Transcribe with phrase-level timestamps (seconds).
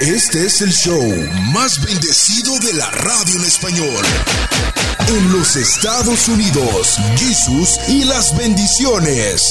[0.00, 1.02] Este es el show
[1.52, 4.04] más bendecido de la radio en español.
[5.08, 9.50] En los Estados Unidos, Jesús y las bendiciones.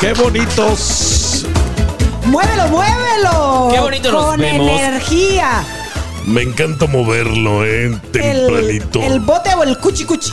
[0.00, 1.46] ¡Qué bonitos!
[2.26, 3.68] ¡Muévelo, muévelo!
[3.72, 4.80] Qué bonito nos Con vemos.
[4.80, 5.64] energía.
[6.26, 7.84] Me encanta moverlo, ¿eh?
[7.86, 9.00] El, Tempranito.
[9.02, 10.32] el bote o el cuchi cuchi.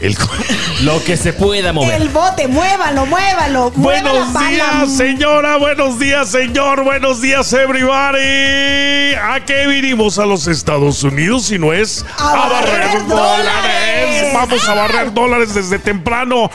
[0.00, 0.16] El-
[0.82, 2.00] Lo que se pueda mover.
[2.02, 3.70] El bote, muévalo, muévalo.
[3.76, 4.48] Buenos pala.
[4.50, 5.56] días, señora.
[5.56, 6.84] Buenos días, señor.
[6.84, 9.14] Buenos días, everybody.
[9.14, 14.32] ¿A qué vinimos a los Estados Unidos si no es A barrer dólares?
[14.34, 16.50] Vamos a barrer dólares desde temprano.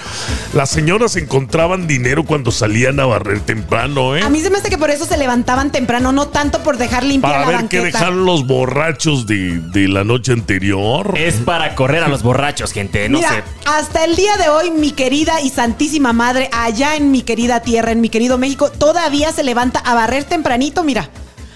[0.54, 4.22] Las señoras encontraban dinero cuando salían a barrer temprano, ¿eh?
[4.24, 7.04] A mí se me hace que por eso se levantaban temprano, no tanto por dejar
[7.04, 7.98] limpia Para la ver qué banqueta.
[8.00, 11.14] dejaron los borrachos de, de la noche anterior.
[11.18, 13.10] Es para correr a los borrachos, gente.
[13.10, 13.31] No Mira,
[13.66, 17.92] hasta el día de hoy, mi querida y santísima madre, allá en mi querida tierra,
[17.92, 21.10] en mi querido México, todavía se levanta a barrer tempranito, mira.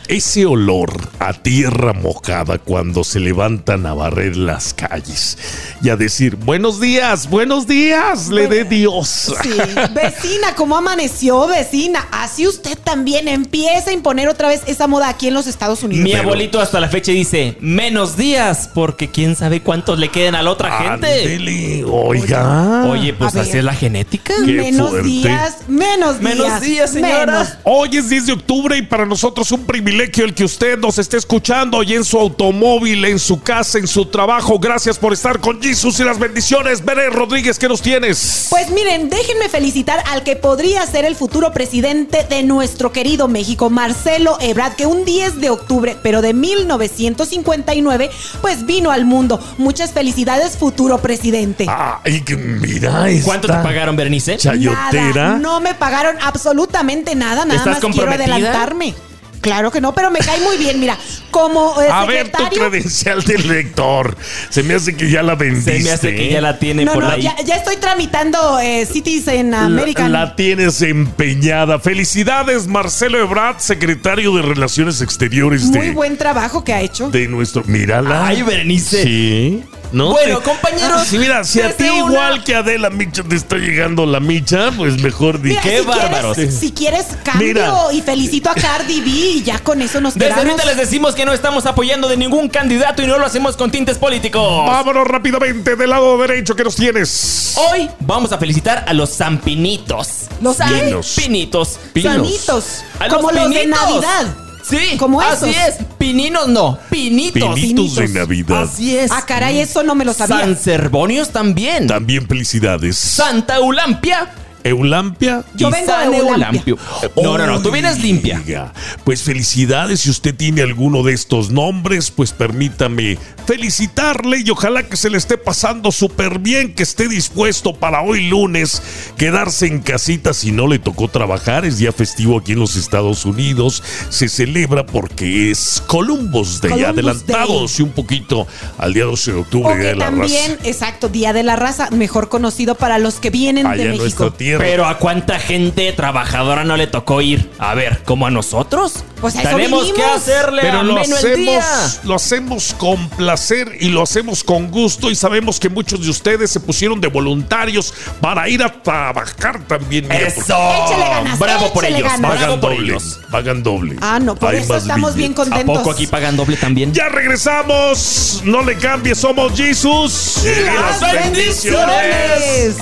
[0.08, 5.36] Ese olor a tierra mojada cuando se levantan a barrer las calles
[5.81, 9.33] y a decir buenos días, buenos días, le dé Dios.
[9.42, 9.50] Sí,
[9.95, 12.08] vecina, ¿cómo amaneció, vecina?
[12.11, 16.03] Así usted también empieza a imponer otra vez esa moda aquí en los Estados Unidos.
[16.03, 20.44] Mi abuelito hasta la fecha dice menos días, porque quién sabe cuántos le queden a
[20.44, 21.83] la otra gente.
[21.83, 22.86] Oiga.
[22.86, 23.58] Oye, pues así ver.
[23.58, 24.36] es la genética.
[24.45, 25.08] Qué menos fuerte.
[25.08, 26.36] días, menos días.
[26.36, 27.26] Menos días, señora.
[27.26, 27.53] menos.
[27.64, 31.18] Hoy es 10 de octubre y para nosotros un privilegio el que usted nos esté
[31.18, 34.60] escuchando y en su automóvil, en su casa, en su trabajo.
[34.60, 36.84] Gracias por estar con Jesús y las bendiciones.
[36.84, 38.48] Veré Rodríguez, ¿qué nos tienes?
[38.50, 43.70] Pues miren, déjenme felicitar al que podría ser el futuro presidente de nuestro querido México,
[43.70, 48.10] Marcelo Ebrard, que un 10 de octubre, pero de 1959,
[48.42, 49.40] pues vino al mundo.
[49.58, 51.68] Muchas felicidades, futuro presidente.
[51.70, 54.38] Ay, que mira, esta ¿Cuánto te pagaron, Bernice?
[54.38, 55.14] Chayotera.
[55.14, 58.94] Nada, no me pagaron absolutamente nada, nada ¿Estás más quiero adelantarme.
[59.41, 60.97] Claro que no, pero me cae muy bien, mira,
[61.31, 62.59] como eh, A ver tu secretario...
[62.69, 64.17] credencial del lector.
[64.50, 65.77] Se me hace que ya la vendiste.
[65.77, 67.21] Se me hace que ya la tiene no, por no, ahí.
[67.21, 70.11] ya, ya estoy tramitando eh, Citizen American.
[70.11, 71.80] La, la tienes empeñada.
[71.80, 77.10] Felicidades, Marcelo Ebrard, secretario de Relaciones Exteriores Muy de, buen trabajo que ha hecho.
[77.10, 77.64] de nuestro.
[77.65, 78.27] Mírala.
[78.27, 79.04] Ay, Berenice.
[79.04, 79.64] Sí.
[79.95, 80.10] ¿No?
[80.11, 83.36] Bueno, compañeros, Sí, mira, si a desde ti una- igual que a Adela Micha te
[83.38, 85.50] está llegando la micha, pues mejor di.
[85.52, 86.36] Mira, qué si bárbaros.
[86.36, 87.73] Quieres, si quieres cambio Mira.
[87.94, 90.45] y felicito a Cardi B y ya con eso nos Desde quedamos.
[90.52, 93.72] ahorita les decimos que no estamos apoyando de ningún candidato y no lo hacemos con
[93.72, 94.67] tintes políticos.
[94.67, 97.54] Vámonos rápidamente del lado derecho que nos tienes.
[97.72, 100.10] Hoy vamos a felicitar a los Zampinitos.
[100.42, 100.58] ¿Los?
[100.58, 101.80] Zampinitos.
[101.94, 102.14] Pinos.
[102.14, 102.84] Sanitos.
[103.00, 103.80] A como los de pinitos.
[103.82, 104.36] Navidad.
[104.67, 105.80] Sí, Como así esos.
[105.80, 105.86] es.
[105.98, 107.55] Pininos no, pinitos.
[107.55, 108.08] Pinitos de.
[108.09, 108.64] Navidad.
[108.64, 109.11] Así es.
[109.11, 110.39] Ah, caray, eso no me lo sabía.
[110.39, 111.87] San Cerbonios también.
[111.87, 112.98] También felicidades.
[112.98, 114.31] Santa Eulampia.
[114.65, 115.43] Eulampia.
[115.55, 116.64] Yo vengo San de Eulampia.
[116.65, 116.77] Eulampio.
[117.23, 118.42] No, no, no, tú vienes limpia.
[118.43, 124.83] Oiga, Pues felicidades si usted tiene alguno de estos nombres, pues permítame felicitarle y ojalá
[124.83, 128.81] que se le esté pasando súper bien, que esté dispuesto para hoy lunes
[129.18, 131.63] quedarse en casita si no le tocó trabajar.
[131.63, 133.83] Es día festivo aquí en los Estados Unidos.
[134.09, 138.48] Se celebra porque es Columbus Day, Columbus adelantados y un poquito
[138.80, 140.68] al día 12 de octubre, O Día de la también, Raza.
[140.69, 144.04] exacto, Día de la Raza, mejor conocido para los que vienen Allá de México.
[144.04, 144.55] nuestra tierra.
[144.57, 147.51] Pero a cuánta gente trabajadora no le tocó ir.
[147.60, 149.04] A ver, como a nosotros.
[149.21, 151.60] Pues a eso Tenemos que hacerle Pero lo el día.
[151.60, 156.10] hacemos, lo hacemos con placer y lo hacemos con gusto y sabemos que muchos de
[156.10, 160.04] ustedes se pusieron de voluntarios para ir a trabajar también.
[160.07, 160.42] mira, Eso.
[160.42, 162.01] Échale ganas, Bravo por ellos.
[162.04, 162.19] ganas.
[162.19, 163.19] porque Bravo Pagan por doble, ellos.
[163.31, 163.95] pagan doble.
[164.01, 165.48] Ah, no, por Hay eso más estamos bien billetes.
[165.54, 165.77] ¿A contentos.
[165.80, 166.94] poco aquí pagan doble también?
[166.94, 170.44] Ya regresamos, no le cambies, somos Jesus.
[170.45, 172.75] Y las bendiciones.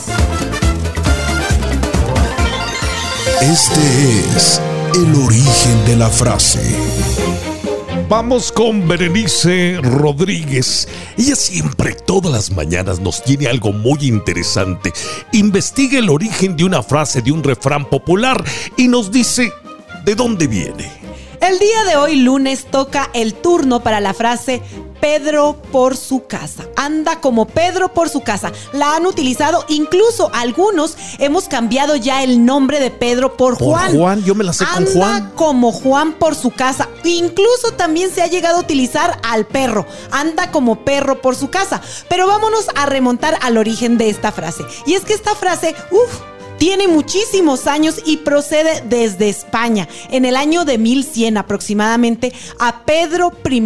[3.42, 4.62] Este es
[4.96, 6.62] el origen de la frase.
[8.08, 10.88] Vamos con Berenice Rodríguez.
[11.18, 14.94] Ella siempre, todas las mañanas, nos tiene algo muy interesante.
[15.32, 18.44] Investiga el origen de una frase, de un refrán popular
[18.78, 19.52] y nos dice
[20.06, 21.03] de dónde viene.
[21.46, 24.62] El día de hoy, lunes, toca el turno para la frase
[25.02, 26.64] Pedro por su casa.
[26.78, 28.54] Anda como Pedro por su casa.
[28.72, 33.98] La han utilizado, incluso algunos hemos cambiado ya el nombre de Pedro por, Por Juan.
[33.98, 35.32] Juan, yo me la sé con Anda Juan.
[35.36, 36.88] como Juan por su casa.
[37.04, 39.86] Incluso también se ha llegado a utilizar al perro.
[40.12, 41.82] Anda como perro por su casa.
[42.08, 44.64] Pero vámonos a remontar al origen de esta frase.
[44.86, 46.22] Y es que esta frase, uff,
[46.58, 53.34] Tiene muchísimos años y procede desde España, en el año de 1100 aproximadamente, a Pedro
[53.50, 53.60] I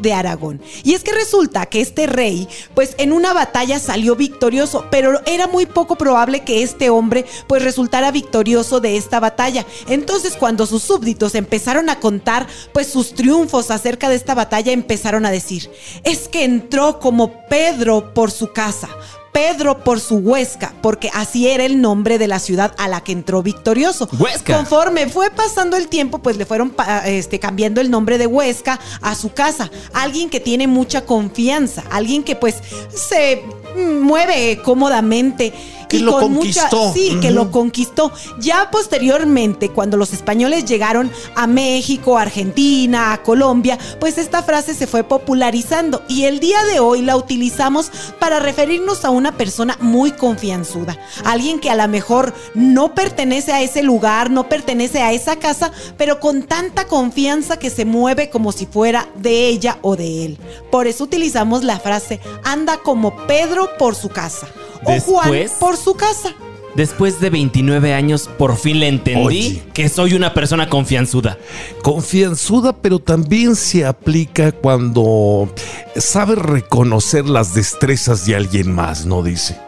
[0.00, 0.60] de Aragón.
[0.84, 5.46] Y es que resulta que este rey, pues en una batalla salió victorioso, pero era
[5.46, 9.64] muy poco probable que este hombre pues resultara victorioso de esta batalla.
[9.88, 15.24] Entonces cuando sus súbditos empezaron a contar pues sus triunfos acerca de esta batalla, empezaron
[15.24, 15.70] a decir,
[16.04, 18.88] es que entró como Pedro por su casa
[19.32, 23.12] Pedro por su Huesca, porque así era el nombre de la ciudad a la que
[23.12, 24.08] entró victorioso.
[24.18, 24.56] Huesca.
[24.56, 26.74] Conforme fue pasando el tiempo, pues le fueron
[27.06, 29.70] este, cambiando el nombre de Huesca a su casa.
[29.94, 32.56] Alguien que tiene mucha confianza, alguien que pues
[32.90, 33.42] se
[33.74, 35.52] mueve cómodamente
[35.98, 36.92] que lo conquistó.
[36.92, 38.12] sí, que lo conquistó.
[38.38, 44.86] Ya posteriormente, cuando los españoles llegaron a México, Argentina, a Colombia, pues esta frase se
[44.86, 50.12] fue popularizando y el día de hoy la utilizamos para referirnos a una persona muy
[50.12, 55.36] confianzuda, alguien que a lo mejor no pertenece a ese lugar, no pertenece a esa
[55.36, 60.24] casa, pero con tanta confianza que se mueve como si fuera de ella o de
[60.24, 60.38] él.
[60.70, 64.48] Por eso utilizamos la frase anda como Pedro por su casa
[64.84, 66.34] o Juan por su casa.
[66.74, 71.36] Después de 29 años, por fin le entendí que soy una persona confianzuda.
[71.82, 75.52] Confianzuda, pero también se aplica cuando
[75.96, 79.22] sabe reconocer las destrezas de alguien más, ¿no?
[79.22, 79.58] Dice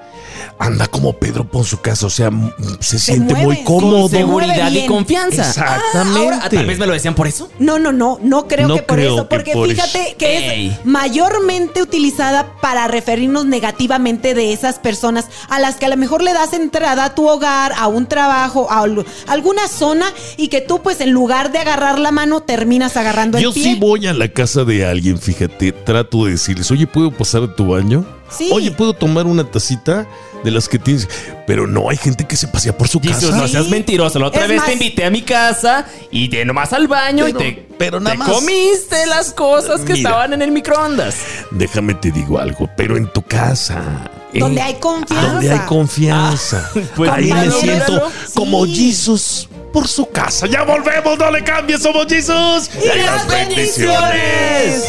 [0.58, 2.31] anda como Pedro por su casa, o sea,
[2.81, 4.02] se, siente muy cómodo.
[4.02, 5.49] Con seguridad y confianza.
[5.49, 6.38] Exactamente.
[6.43, 7.50] Ah, Tal vez me lo decían por eso.
[7.58, 12.88] No, no, no, no creo que por eso, porque fíjate que es mayormente utilizada para
[12.88, 17.14] referirnos negativamente de esas personas a las que a lo mejor le das entrada a
[17.14, 18.85] tu hogar, a un trabajo, a
[19.26, 20.06] alguna zona
[20.37, 23.62] y que tú pues en lugar de agarrar la mano terminas agarrando el pie.
[23.62, 27.43] Yo sí voy a la casa de alguien, fíjate, trato de decirles, oye, ¿puedo pasar
[27.43, 28.05] a tu baño?
[28.36, 28.50] Sí.
[28.52, 30.06] Oye, ¿puedo tomar una tacita?
[30.44, 31.08] de las que tienes.
[31.46, 33.31] Pero no, hay gente que se pasea por su casa.
[33.31, 34.19] no seas mentiroso.
[34.19, 37.66] La otra vez te invité a mi casa y de nomás al baño y te,
[37.78, 41.16] pero nada más, comiste las cosas que estaban en el microondas.
[41.50, 44.10] Déjame te digo algo, pero en tu casa.
[44.32, 45.32] Donde hay confianza.
[45.32, 46.70] Donde hay confianza.
[46.75, 50.46] Ah, pues Ahí me siento como Jesus por su casa.
[50.46, 52.70] Ya volvemos, no le cambies, somos Jesus.
[52.82, 54.84] Y, las bendiciones.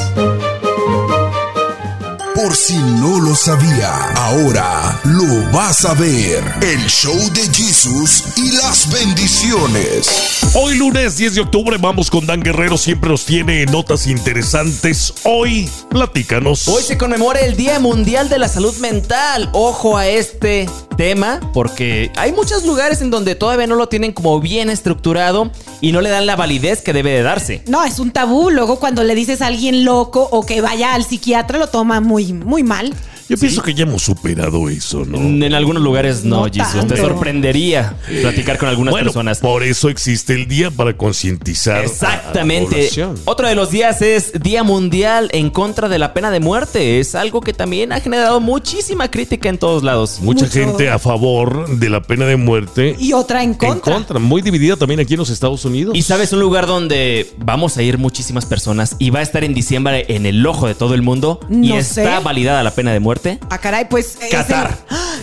[2.45, 6.43] Por si no lo sabía, ahora lo vas a ver.
[6.61, 10.43] El show de Jesús y las bendiciones.
[10.53, 15.11] Hoy lunes 10 de octubre vamos con Dan Guerrero, siempre nos tiene notas interesantes.
[15.23, 16.67] Hoy, platícanos.
[16.67, 19.49] Hoy se conmemora el Día Mundial de la Salud Mental.
[19.53, 24.39] Ojo a este tema, porque hay muchos lugares en donde todavía no lo tienen como
[24.39, 25.51] bien estructurado
[25.81, 27.63] y no le dan la validez que debe de darse.
[27.67, 28.51] No, es un tabú.
[28.51, 32.34] Luego cuando le dices a alguien loco o que vaya al psiquiatra lo toma muy
[32.43, 32.93] muy, mal.
[33.27, 35.17] Yo pienso que ya hemos superado eso, ¿no?
[35.17, 36.51] En algunos lugares no, no
[36.87, 39.39] Te sorprendería platicar con algunas personas.
[39.39, 41.83] Por eso existe el día para concientizar.
[41.83, 42.89] Exactamente.
[43.25, 46.99] Otro de los días es Día Mundial en contra de la pena de muerte.
[46.99, 50.19] Es algo que también ha generado muchísima crítica en todos lados.
[50.21, 52.95] Mucha gente a favor de la pena de muerte.
[52.99, 53.93] Y otra en contra.
[53.93, 54.19] En contra.
[54.19, 55.95] Muy dividida también aquí en los Estados Unidos.
[55.95, 59.53] Y sabes, un lugar donde vamos a ir muchísimas personas y va a estar en
[59.53, 61.39] diciembre en el ojo de todo el mundo.
[61.49, 64.17] y está validada la pena de muerte Ah, caray, pues.
[64.29, 64.77] Qatar.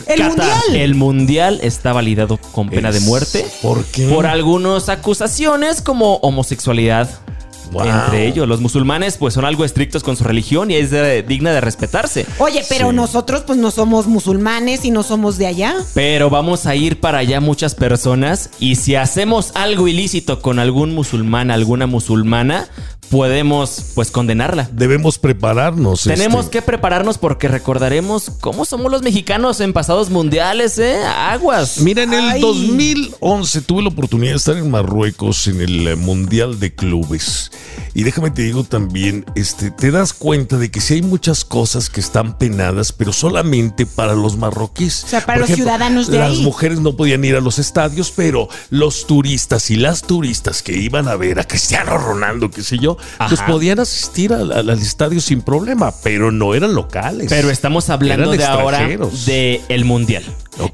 [0.06, 0.60] El, mundial.
[0.74, 3.46] El mundial está validado con pena de muerte.
[3.62, 4.08] ¿Por qué?
[4.08, 7.08] Por algunas acusaciones como homosexualidad.
[7.80, 10.90] Entre ellos, los musulmanes pues son algo estrictos con su religión y es
[11.26, 12.26] digna de respetarse.
[12.38, 15.74] Oye, pero nosotros pues no somos musulmanes y no somos de allá.
[15.94, 20.94] Pero vamos a ir para allá muchas personas y si hacemos algo ilícito con algún
[20.94, 22.68] musulmán, alguna musulmana,
[23.12, 24.70] podemos pues condenarla.
[24.72, 26.04] Debemos prepararnos.
[26.04, 26.58] Tenemos este.
[26.58, 30.96] que prepararnos porque recordaremos cómo somos los mexicanos en pasados mundiales, ¿eh?
[31.04, 31.78] Aguas.
[31.80, 36.58] Mira, en el 2011 tuve la oportunidad de estar en Marruecos en el eh, Mundial
[36.58, 37.52] de Clubes.
[37.94, 41.90] Y déjame te digo también, este, te das cuenta de que sí hay muchas cosas
[41.90, 45.04] que están penadas, pero solamente para los marroquíes.
[45.04, 48.48] O sea, para los ciudadanos de las mujeres no podían ir a los estadios, pero
[48.70, 52.96] los turistas y las turistas que iban a ver a Cristiano Ronaldo, qué sé yo,
[53.28, 57.26] pues podían asistir al, estadio sin problema, pero no eran locales.
[57.28, 58.88] Pero estamos hablando de ahora
[59.26, 60.24] de el mundial.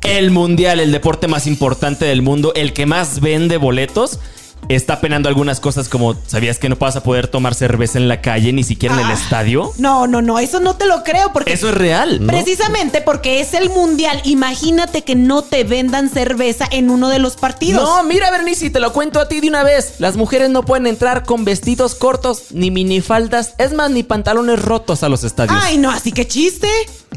[0.03, 4.19] El mundial, el deporte más importante del mundo, el que más vende boletos
[4.69, 8.21] está penando algunas cosas como ¿sabías que no vas a poder tomar cerveza en la
[8.21, 9.73] calle ni siquiera en el ah, estadio?
[9.79, 12.21] No, no, no, eso no te lo creo porque Eso es real.
[12.27, 14.21] Precisamente porque es el mundial.
[14.25, 17.83] Imagínate que no te vendan cerveza en uno de los partidos.
[17.83, 19.95] No, mira Bernice, te lo cuento a ti de una vez.
[19.99, 25.03] Las mujeres no pueden entrar con vestidos cortos ni minifaldas, es más ni pantalones rotos
[25.03, 25.59] a los estadios.
[25.63, 26.69] Ay, no, así que chiste.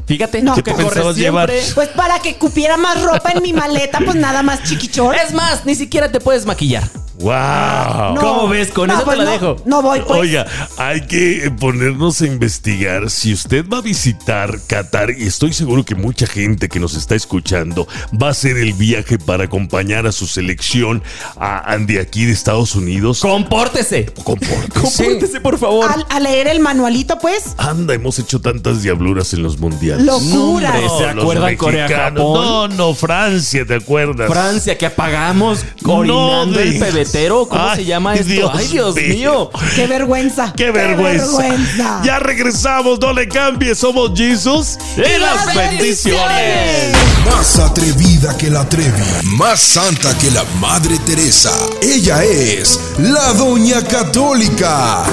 [0.06, 0.56] Fíjate, No.
[0.56, 1.50] ¿Qué que corre llevar?
[1.50, 1.74] siempre.
[1.76, 5.16] Pues para que cupiera más ropa en mi maleta, pues nada más chiquichón.
[5.16, 6.90] Es más, ni siquiera te puedes maquillar.
[7.22, 8.16] ¡Wow!
[8.20, 8.72] ¿Cómo ves?
[8.72, 9.56] Con eso te la no, dejo.
[9.66, 10.20] No voy, pues.
[10.20, 10.46] Oiga,
[10.78, 15.96] hay que ponernos a investigar si usted va a visitar Qatar y estoy seguro que
[15.96, 17.88] mucha gente que nos está escuchando
[18.22, 21.04] va a hacer el viaje para acompañar a su selección
[21.38, 23.20] a, de aquí de Estados Unidos.
[23.22, 24.06] Compórtese.
[24.24, 24.80] Compórtese.
[24.80, 25.90] Compórtese, por favor.
[26.10, 27.54] A leer el manualito, pues.
[27.58, 30.06] Anda, hemos hecho tantas diabluras en los mundiales.
[30.06, 30.72] Locura.
[30.72, 31.88] No, hombre, ¿se acuerdan Corea.
[31.88, 32.16] Japón?
[32.16, 34.30] No, no, Francia, ¿te acuerdas?
[34.30, 37.11] Francia, que apagamos orinando No el digas.
[37.12, 37.48] Pebetero.
[37.48, 38.26] ¿Cómo Ay, se llama esto?
[38.34, 39.06] Dios Ay, Dios mío.
[39.08, 39.50] mío.
[39.76, 40.54] Qué vergüenza.
[40.56, 41.38] ¡Qué vergüenza!
[41.38, 42.02] vergüenza.
[42.04, 46.94] Ya regresamos, no le cambies, somos Jesus y las las bendiciones.
[47.26, 48.92] Más atrevida que la Trevi,
[49.38, 51.52] más santa que la Madre Teresa.
[51.82, 55.04] Ella es la Doña Católica.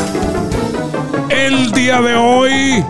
[1.28, 2.84] El día de hoy,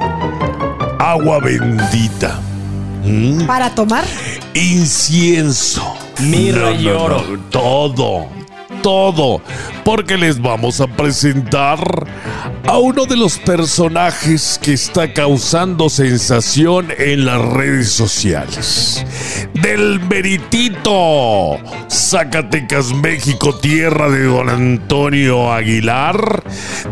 [0.98, 2.40] agua bendita,
[3.46, 4.04] Para tomar.
[4.54, 5.82] incienso,
[6.20, 7.22] Mirra y oro.
[7.50, 8.28] todo,
[8.88, 9.42] todo,
[9.88, 11.78] porque les vamos a presentar
[12.66, 19.02] a uno de los personajes que está causando sensación en las redes sociales.
[19.54, 21.56] Del Meritito,
[21.90, 26.44] Zacatecas, México, tierra de don Antonio Aguilar,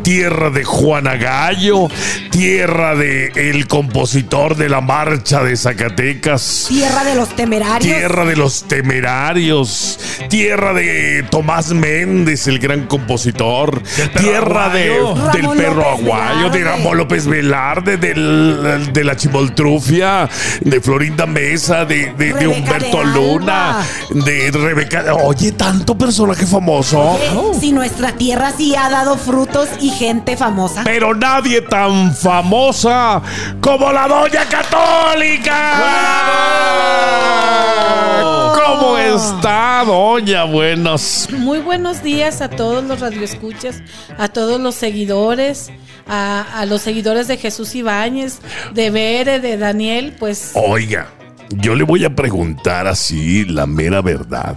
[0.02, 1.88] tierra de Juana Gallo,
[2.30, 6.64] tierra de el compositor de la marcha de Zacatecas.
[6.68, 7.94] Tierra de los temerarios.
[7.94, 9.98] Tierra de los temerarios,
[10.30, 13.82] tierra de Tomás Méndez, el gran compositor,
[14.18, 14.90] tierra de,
[15.32, 16.64] del perro López aguayo, de.
[16.64, 20.28] Ramón López Velarde, del- de la Chimoltrufia,
[20.60, 23.78] de Florinda Mesa, de, de- Humberto de Luna,
[24.10, 25.04] de Rebeca.
[25.24, 27.18] Oye, tanto personaje famoso.
[27.22, 30.82] Eh, Si nuestra tierra sí ha dado frutos y gente famosa.
[30.84, 33.20] Pero nadie tan famosa
[33.60, 35.82] como la Doña Católica.
[38.54, 40.44] ¿Cómo está, Doña?
[40.44, 41.28] Buenos.
[41.30, 43.82] Muy buenos días a todos los radioescuchas,
[44.18, 45.70] a todos los seguidores,
[46.06, 48.38] a, a los seguidores de Jesús Ibáñez,
[48.74, 51.08] de Bere, de Daniel, pues Oiga,
[51.50, 54.56] yo le voy a preguntar así la mera verdad.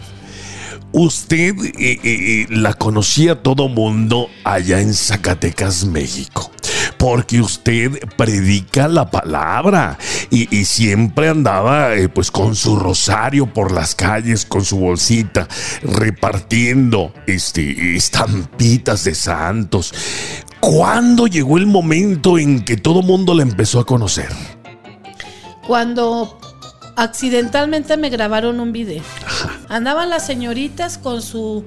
[0.91, 6.51] Usted eh, eh, eh, la conocía todo mundo allá en Zacatecas, México.
[6.99, 9.97] Porque usted predica la palabra
[10.29, 15.47] y, y siempre andaba eh, pues con su rosario por las calles, con su bolsita,
[15.81, 19.95] repartiendo este, estampitas de santos.
[20.59, 24.29] ¿Cuándo llegó el momento en que todo mundo la empezó a conocer?
[25.69, 26.35] cuando
[26.95, 29.03] accidentalmente me grabaron un video.
[29.69, 31.63] Andaban las señoritas con su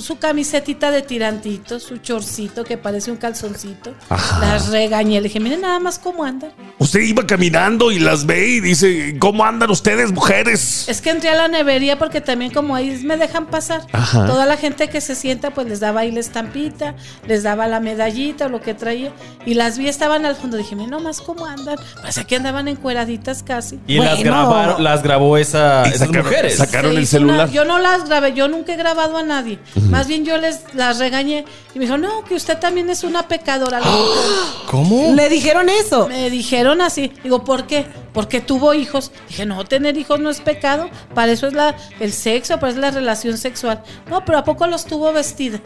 [0.00, 3.94] su camisetita de tirantito, su chorcito que parece un calzoncito.
[4.08, 4.38] Ajá.
[4.40, 6.52] Las regañé, le dije, miren nada más cómo andan.
[6.78, 10.88] Usted iba caminando y las ve y dice, ¿cómo andan ustedes, mujeres?
[10.88, 13.82] Es que entré a la nevería porque también como ahí me dejan pasar.
[13.92, 14.26] Ajá.
[14.26, 16.94] Toda la gente que se sienta pues les daba ahí la estampita,
[17.28, 19.12] les daba la medallita o lo que traía.
[19.46, 20.56] Y las vi estaban al fondo.
[20.56, 21.76] Dije, mira nomás cómo andan.
[22.00, 23.78] Parece que andaban encueraditas casi.
[23.86, 26.56] Y las, grabaron, las grabó esa, esas sacaron- mujeres.
[26.56, 27.44] sacaron el celular.
[27.46, 29.59] una- yo no las grabé, yo nunca he grabado a nadie.
[29.88, 33.28] Más bien yo les las regañé y me dijo, no, que usted también es una
[33.28, 33.80] pecadora.
[34.70, 35.12] ¿Cómo?
[35.14, 36.08] Le dijeron eso.
[36.08, 37.12] Me dijeron así.
[37.22, 37.86] Digo, ¿por qué?
[38.12, 39.12] Porque tuvo hijos.
[39.28, 40.90] Dije, no, tener hijos no es pecado.
[41.14, 43.82] Para eso es la, el sexo, para eso es la relación sexual.
[44.08, 45.60] No, pero ¿a poco los tuvo vestida?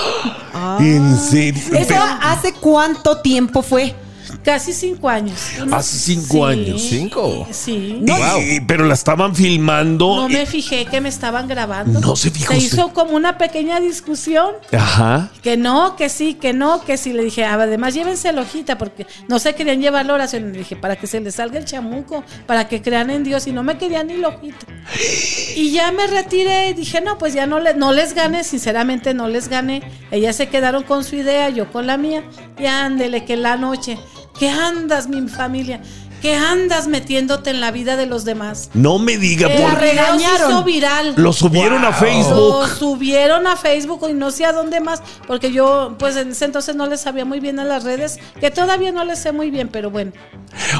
[0.80, 1.62] ¿En serio?
[1.74, 3.94] ¿Eso hace cuánto tiempo fue?
[4.42, 5.38] Casi cinco años.
[5.72, 6.80] Hace cinco años.
[6.82, 7.46] ¿Cinco?
[7.50, 8.02] Sí.
[8.04, 10.16] Y- pero la estaban filmando.
[10.16, 12.00] No y- me fijé que me estaban grabando.
[12.00, 12.72] No se fijó Se usted.
[12.78, 14.52] hizo como una pequeña discusión.
[14.72, 15.30] Ajá.
[15.42, 17.12] Que no, que sí, que no, que sí.
[17.12, 20.52] Le dije, "Ah, además llévense la hojita porque no se querían llevar la oración.
[20.52, 23.46] Le dije, para que se les salga el chamuco, para que crean en Dios.
[23.46, 24.66] Y no me querían ni la hojita.
[25.56, 29.14] Y ya me retiré y dije, no, pues ya no, le, no les gané, sinceramente
[29.14, 29.82] no les gané.
[30.10, 32.24] Ellas se quedaron con su idea, yo con la mía.
[32.58, 33.96] Y ándele, que la noche,
[34.38, 35.80] ¿qué andas, mi familia?
[36.24, 38.70] ¿Qué andas metiéndote en la vida de los demás?
[38.72, 40.50] No me diga por se regañaron.
[40.50, 41.12] hizo viral.
[41.18, 42.66] Lo subieron a Lo Facebook.
[42.78, 46.76] subieron a Facebook y no sé a dónde más, porque yo pues en ese entonces
[46.76, 49.68] no les sabía muy bien a las redes, que todavía no les sé muy bien,
[49.68, 50.12] pero bueno.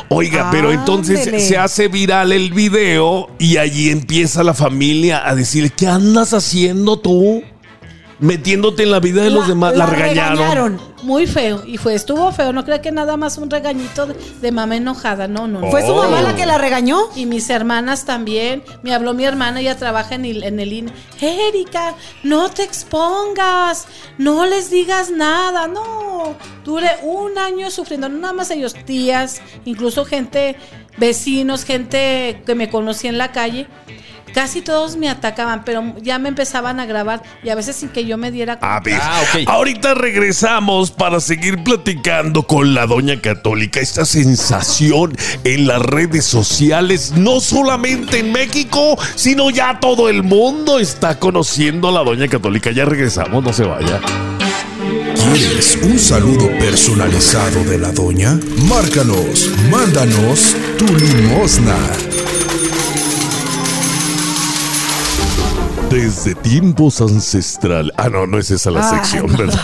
[0.08, 5.68] Oiga, pero entonces se hace viral el video y allí empieza la familia a decirle,
[5.68, 7.42] ¿qué andas haciendo tú?
[8.18, 9.76] Metiéndote en la vida de los demás.
[9.76, 10.80] La, regañaron.
[11.02, 11.62] Muy feo.
[11.66, 12.52] Y fue, estuvo feo.
[12.52, 15.28] No creo que nada más un regañito de, mamá enojada.
[15.28, 15.70] No, no.
[15.70, 16.98] ¿Fue su mamá la que la regañó?
[17.14, 18.62] Y mis hermanas también.
[18.82, 20.92] Me habló mi hermana, ella trabaja en el, en el INE.
[21.20, 23.86] Erika, no te expongas.
[24.18, 25.66] No les digas nada.
[25.66, 26.36] No.
[26.64, 28.08] Duré un año sufriendo.
[28.08, 30.56] No nada más ellos, tías, incluso gente,
[30.96, 33.66] vecinos, gente que me conocía en la calle
[34.34, 38.04] Casi todos me atacaban, pero ya me empezaban a grabar y a veces sin que
[38.04, 38.76] yo me diera cuenta.
[38.76, 43.78] A ver, ah, ahorita regresamos para seguir platicando con la doña católica.
[43.78, 50.80] Esta sensación en las redes sociales, no solamente en México, sino ya todo el mundo
[50.80, 52.72] está conociendo a la doña católica.
[52.72, 54.00] Ya regresamos, no se vaya.
[55.32, 58.38] ¿Quieres un saludo personalizado de la doña?
[58.68, 61.76] Márcanos, mándanos tu limosna.
[65.94, 67.92] Desde tiempos ancestral.
[67.96, 69.60] Ah, no, no es esa la ah, sección, ¿verdad?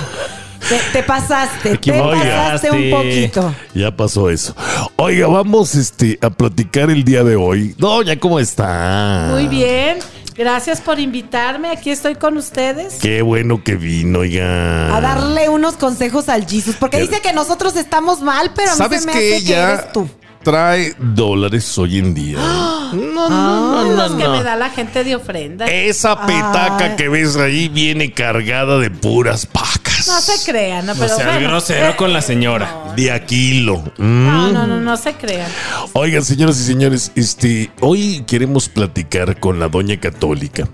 [0.93, 3.53] Te, pasaste, te pasaste un poquito.
[3.75, 4.55] Ya pasó eso.
[4.95, 7.75] Oiga, vamos este, a platicar el día de hoy.
[7.77, 9.31] Doña, ¿cómo está?
[9.33, 9.99] Muy bien.
[10.37, 11.71] Gracias por invitarme.
[11.71, 12.99] Aquí estoy con ustedes.
[13.03, 14.97] Qué bueno que vino, oiga.
[14.97, 16.77] A darle unos consejos al Jesus.
[16.77, 20.09] Porque dice que nosotros estamos mal, pero a mí se me hace que eres tú
[20.43, 22.39] trae dólares hoy en día.
[22.91, 25.67] No, no, no, Los que me da la gente de ofrenda.
[25.67, 30.09] Esa petaca que ves ahí viene cargada de puras pacas.
[30.09, 31.07] No se crean, no, pero.
[31.07, 32.93] No sea grosero con la señora.
[32.97, 33.85] De Aquilo.
[33.97, 35.49] No, no, no, no se crean.
[35.93, 40.69] Oigan, señoras y señores, este, hoy queremos platicar con la doña católica.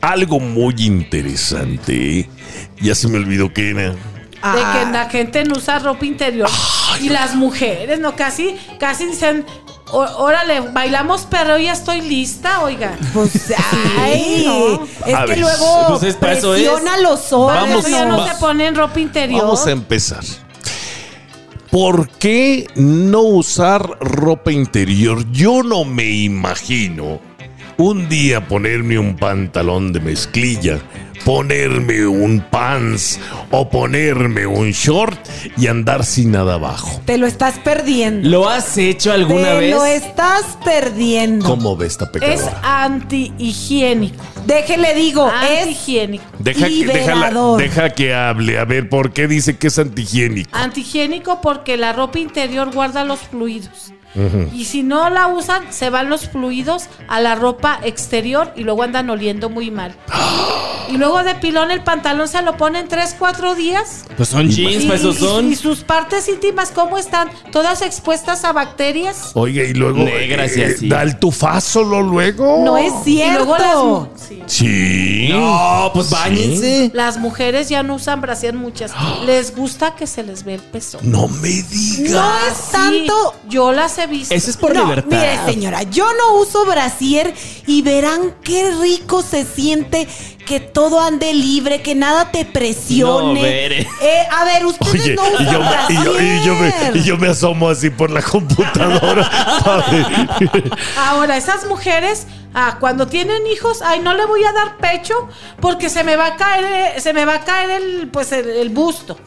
[0.00, 2.28] Algo muy interesante.
[2.80, 3.94] Ya se me olvidó que era
[4.42, 4.90] de que ah.
[4.92, 6.48] la gente no usa ropa interior.
[7.00, 8.16] y las mujeres, ¿no?
[8.16, 9.44] Casi, casi dicen,
[9.92, 12.96] órale, bailamos pero ya estoy lista, oiga.
[13.12, 13.52] Pues,
[13.98, 14.46] ay,
[15.06, 17.88] es que luego pues presiona los ojos.
[17.88, 19.42] ya no se ponen ropa interior.
[19.42, 20.24] Vamos a empezar.
[21.70, 25.30] ¿Por qué no usar ropa interior?
[25.30, 27.20] Yo no me imagino
[27.76, 30.80] un día ponerme un pantalón de mezclilla
[31.24, 33.20] ponerme un pants
[33.50, 35.18] o ponerme un short
[35.56, 37.00] y andar sin nada abajo.
[37.04, 38.28] Te lo estás perdiendo.
[38.28, 39.70] ¿Lo has hecho alguna vez?
[39.70, 41.46] Te lo estás perdiendo.
[41.46, 42.34] ¿Cómo ves esta pecadora?
[42.34, 44.24] Es antihigiénico.
[44.46, 46.24] Déjele digo, antihigiénico.
[46.38, 46.86] Deja que,
[47.58, 48.58] deja que hable.
[48.58, 50.50] A ver, ¿por qué dice que es antihigiénico?
[50.52, 53.92] Antihigiénico porque la ropa interior guarda los fluidos.
[54.52, 58.82] Y si no la usan, se van los fluidos a la ropa exterior y luego
[58.82, 59.94] andan oliendo muy mal.
[60.90, 64.04] y luego de pilón el pantalón se lo ponen 3, 4 días.
[64.16, 65.52] Pues son jeans, pues esos son.
[65.52, 67.28] Y, sus partes íntimas, ¿cómo están?
[67.52, 69.32] Todas expuestas a bacterias.
[69.34, 72.62] Oye, y luego Negras y eh, da el tufazo luego.
[72.64, 74.10] No es cierto.
[74.46, 75.28] sí.
[75.30, 76.90] No, pues bañense.
[76.94, 78.92] Las mujeres ya no usan brasier muchas.
[79.26, 80.98] les gusta que se les ve el peso.
[81.02, 82.10] No me digas.
[82.10, 83.34] No es tanto.
[83.48, 84.34] yo las he visto.
[84.34, 85.16] Ese es por libertad.
[85.16, 87.32] Mire, señora, yo no uso brasier
[87.66, 90.08] y verán qué rico se siente
[90.46, 93.82] que todo ande libre, que nada te presione.
[93.82, 93.86] Eh,
[94.30, 95.46] a ver, ustedes no usan
[95.90, 99.30] y yo, y, yo, me, y yo me asomo así por la computadora.
[100.96, 105.28] Ahora, esas mujeres Ah, cuando tienen hijos, ay, no le voy a dar pecho
[105.60, 109.18] porque se me va a caer, se me va a caer el, pues el, busto.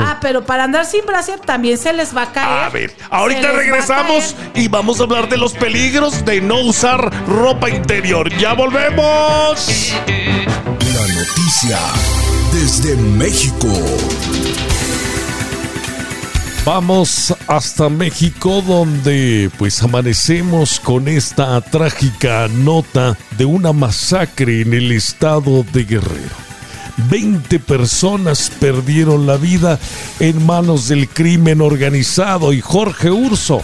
[0.00, 2.64] Ah, pero para andar sin brasier también se les va a caer.
[2.64, 7.70] A ver, ahorita regresamos y vamos a hablar de los peligros de no usar ropa
[7.70, 8.30] interior.
[8.36, 9.94] Ya volvemos.
[10.06, 11.78] La noticia
[12.52, 13.68] desde México.
[16.66, 24.90] Vamos hasta México donde pues amanecemos con esta trágica nota de una masacre en el
[24.90, 26.34] estado de Guerrero.
[27.08, 29.78] 20 personas perdieron la vida
[30.18, 33.62] en manos del crimen organizado y Jorge Urso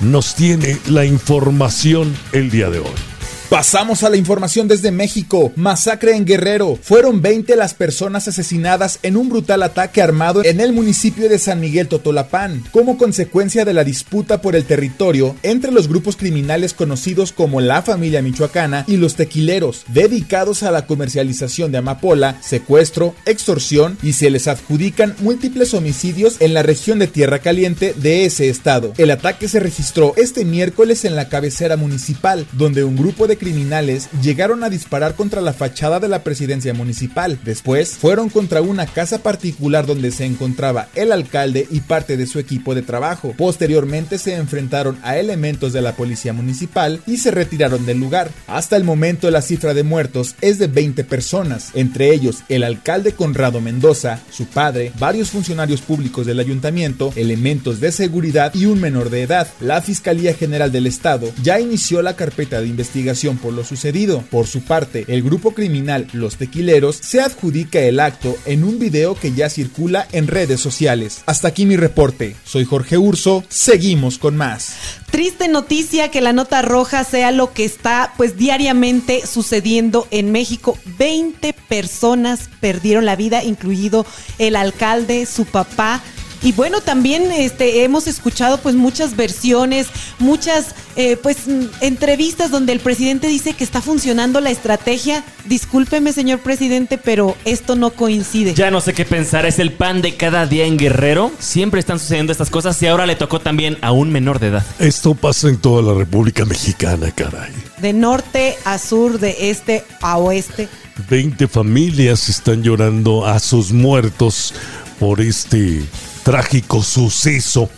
[0.00, 3.09] nos tiene la información el día de hoy.
[3.50, 5.52] Pasamos a la información desde México.
[5.56, 6.78] Masacre en Guerrero.
[6.80, 11.58] Fueron 20 las personas asesinadas en un brutal ataque armado en el municipio de San
[11.58, 17.32] Miguel Totolapán, como consecuencia de la disputa por el territorio entre los grupos criminales conocidos
[17.32, 23.98] como la familia michoacana y los tequileros, dedicados a la comercialización de amapola, secuestro, extorsión
[24.00, 28.92] y se les adjudican múltiples homicidios en la región de Tierra Caliente de ese estado.
[28.96, 34.08] El ataque se registró este miércoles en la cabecera municipal, donde un grupo de criminales
[34.22, 37.40] llegaron a disparar contra la fachada de la presidencia municipal.
[37.42, 42.38] Después fueron contra una casa particular donde se encontraba el alcalde y parte de su
[42.38, 43.34] equipo de trabajo.
[43.36, 48.30] Posteriormente se enfrentaron a elementos de la policía municipal y se retiraron del lugar.
[48.46, 53.12] Hasta el momento la cifra de muertos es de 20 personas, entre ellos el alcalde
[53.12, 59.10] Conrado Mendoza, su padre, varios funcionarios públicos del ayuntamiento, elementos de seguridad y un menor
[59.10, 59.48] de edad.
[59.60, 64.22] La Fiscalía General del Estado ya inició la carpeta de investigación por lo sucedido.
[64.30, 69.14] Por su parte, el grupo criminal Los Tequileros se adjudica el acto en un video
[69.14, 71.22] que ya circula en redes sociales.
[71.26, 72.36] Hasta aquí mi reporte.
[72.44, 73.44] Soy Jorge Urso.
[73.48, 74.74] Seguimos con más.
[75.10, 80.78] Triste noticia que la nota roja sea lo que está pues diariamente sucediendo en México.
[80.98, 84.06] 20 personas perdieron la vida, incluido
[84.38, 86.02] el alcalde, su papá.
[86.42, 91.38] Y bueno, también este, hemos escuchado pues muchas versiones, muchas eh, pues
[91.80, 95.22] entrevistas donde el presidente dice que está funcionando la estrategia.
[95.44, 98.54] Discúlpeme, señor presidente, pero esto no coincide.
[98.54, 101.30] Ya no sé qué pensar, es el pan de cada día en Guerrero.
[101.38, 104.66] Siempre están sucediendo estas cosas y ahora le tocó también a un menor de edad.
[104.78, 107.52] Esto pasa en toda la República Mexicana, caray.
[107.78, 110.68] De norte a sur, de este a oeste.
[111.08, 114.54] 20 familias están llorando a sus muertos
[114.98, 115.82] por este
[116.22, 117.70] trágico suceso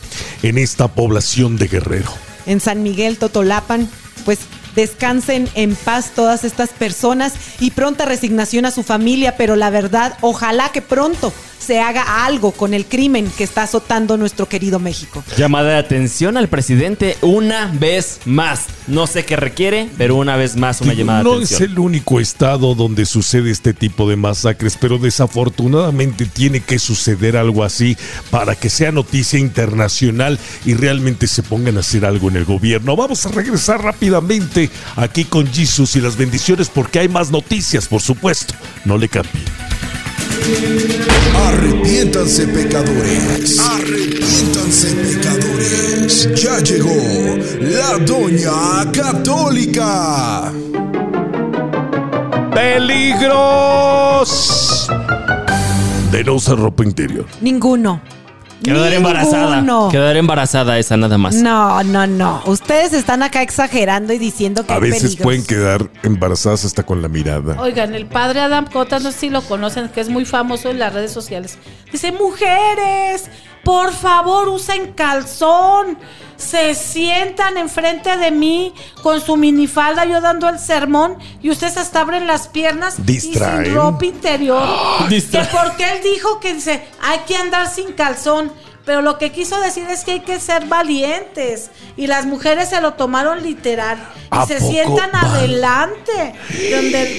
[0.43, 2.11] en esta población de Guerrero.
[2.47, 3.89] En San Miguel Totolapan,
[4.25, 4.41] pues
[4.75, 10.17] descansen en paz todas estas personas y pronta resignación a su familia, pero la verdad,
[10.21, 11.33] ojalá que pronto
[11.63, 15.23] se haga algo con el crimen que está azotando nuestro querido México.
[15.37, 18.67] Llamada de atención al presidente una vez más.
[18.89, 21.61] No sé qué requiere, pero una vez más una llamada de atención.
[21.61, 26.81] No es el único estado donde sucede este tipo de masacres, pero desafortunadamente tiene que
[26.81, 27.97] suceder algo así
[28.31, 32.97] para que sea noticia internacional y realmente se pongan a hacer algo en el gobierno.
[32.97, 34.62] Vamos a regresar rápidamente
[34.97, 38.55] aquí con Jesus y las bendiciones porque hay más noticias, por supuesto.
[38.85, 39.45] No le cambien.
[41.37, 46.29] Arrepiéntanse pecadores, arrepiéntanse pecadores.
[46.35, 46.95] Ya llegó
[47.61, 50.53] la Doña Católica.
[52.55, 54.31] Peligros
[56.11, 57.27] de no usar ropa interior.
[57.41, 58.22] Ninguno.
[58.63, 59.89] Quedar embarazada.
[59.91, 61.35] Quedar embarazada esa nada más.
[61.37, 62.43] No, no, no.
[62.47, 67.09] Ustedes están acá exagerando y diciendo que a veces pueden quedar embarazadas hasta con la
[67.09, 67.61] mirada.
[67.61, 70.79] Oigan, el padre Adam Cota, no sé si lo conocen, que es muy famoso en
[70.79, 71.59] las redes sociales.
[71.91, 73.29] Dice, mujeres,
[73.65, 75.99] por favor usen calzón.
[76.37, 82.01] Se sientan enfrente de mí con su minifalda, yo dando el sermón, y ustedes hasta
[82.01, 84.67] abren las piernas y sin ropa interior.
[85.09, 88.53] que porque él dijo que dice, hay que andar sin calzón.
[88.85, 91.71] Pero lo que quiso decir es que hay que ser valientes.
[91.97, 93.97] Y las mujeres se lo tomaron literal.
[94.43, 96.35] Y se sientan adelante.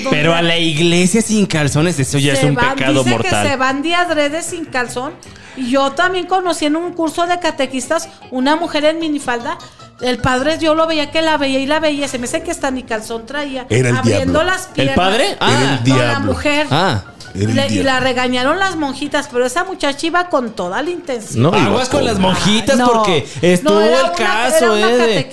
[0.10, 3.44] Pero a la iglesia sin calzones, eso ya es un pecado mortal.
[3.44, 5.14] Que se van de adrede sin calzón.
[5.58, 9.58] Yo también conocí en un curso de catequistas una mujer en minifalda.
[10.02, 12.08] El padre yo lo veía que la veía y la veía.
[12.08, 13.66] Se me hace que hasta ni calzón traía.
[13.70, 14.98] Era el abriendo las piernas.
[14.98, 15.38] ¿El padre?
[15.39, 16.68] Ah, el la mujer.
[16.70, 17.04] Ah
[17.36, 21.41] y la regañaron las monjitas, pero esa muchacha iba con toda la intención.
[21.43, 25.28] No, aguas con las monjitas porque estuvo el caso, eh,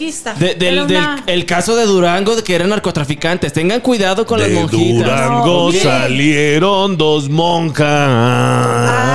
[0.59, 3.53] del, el caso de Durango de que eran narcotraficantes.
[3.53, 5.07] Tengan cuidado con las monjitas.
[5.07, 7.89] Durango salieron dos monjas.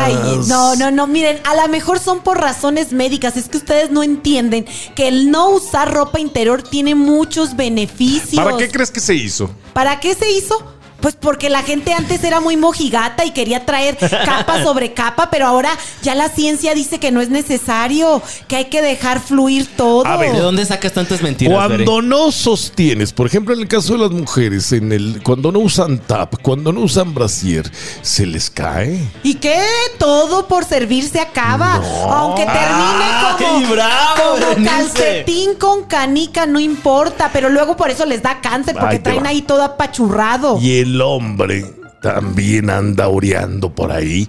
[0.05, 0.15] Ay,
[0.47, 4.03] no, no, no, miren, a lo mejor son por razones médicas, es que ustedes no
[4.03, 8.43] entienden que el no usar ropa interior tiene muchos beneficios.
[8.43, 9.49] ¿Para qué crees que se hizo?
[9.73, 10.74] ¿Para qué se hizo?
[11.05, 15.45] Pues porque la gente antes era muy mojigata y quería traer capa sobre capa, pero
[15.45, 15.69] ahora
[16.01, 20.03] ya la ciencia dice que no es necesario, que hay que dejar fluir todo.
[20.07, 21.67] A ver, ¿de dónde sacas tantas mentiras?
[21.67, 25.59] Cuando no sostienes, por ejemplo, en el caso de las mujeres, en el cuando no
[25.59, 29.07] usan tap, cuando no usan brasier, se les cae.
[29.21, 29.61] ¿Y qué?
[29.99, 31.75] Todo por servir se acaba.
[32.09, 38.41] Aunque termine ah, como, calcetín con canica, no importa, pero luego por eso les da
[38.41, 40.57] cáncer porque traen ahí todo apachurrado.
[40.59, 41.65] Y el hombre
[42.05, 44.27] también anda oreando por ahí,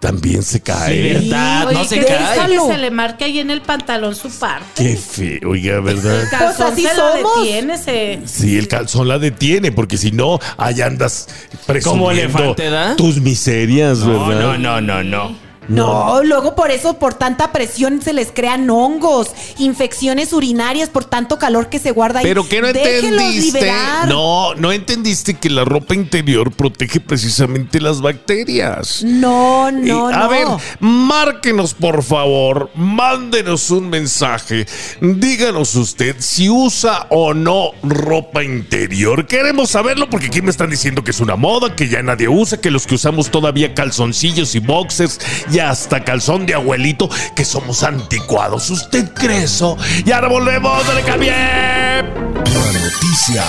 [0.00, 1.14] también se cae.
[1.14, 2.48] verdad, no se cae.
[2.48, 4.82] Que se le marca ahí en el pantalón su parte.
[4.82, 6.22] Qué feo, oiga, ¿verdad?
[6.22, 7.78] El calzón pues se detiene.
[7.78, 8.20] Se...
[8.24, 11.28] Sí, el calzón la detiene, porque si no, ahí andas
[11.64, 12.96] presumiendo elefante, da?
[12.96, 14.40] tus miserias, ¿verdad?
[14.40, 15.28] No, no, no, no.
[15.30, 21.38] No, luego por eso, por tanta presión, se les crean hongos, infecciones urinarias por tanto
[21.38, 22.24] calor que se guarda ahí.
[22.26, 23.58] Pero que no Déjenlos entendiste.
[23.60, 24.08] liberar.
[24.08, 29.02] No, no entendiste que la ropa interior protege precisamente las bacterias.
[29.04, 30.28] No, no, Y, a no.
[30.28, 30.46] ver,
[30.80, 34.66] márquenos por favor, mándenos un mensaje,
[35.00, 39.26] díganos usted si usa o no ropa interior.
[39.26, 42.60] Queremos saberlo porque aquí me están diciendo que es una moda, que ya nadie usa,
[42.60, 45.20] que los que usamos todavía calzoncillos y boxers
[45.62, 48.70] hasta calzón de abuelito, que somos anticuados.
[48.70, 49.76] ¿Usted cree eso?
[50.04, 51.30] Y ahora volvemos, le.
[51.32, 53.44] La noticia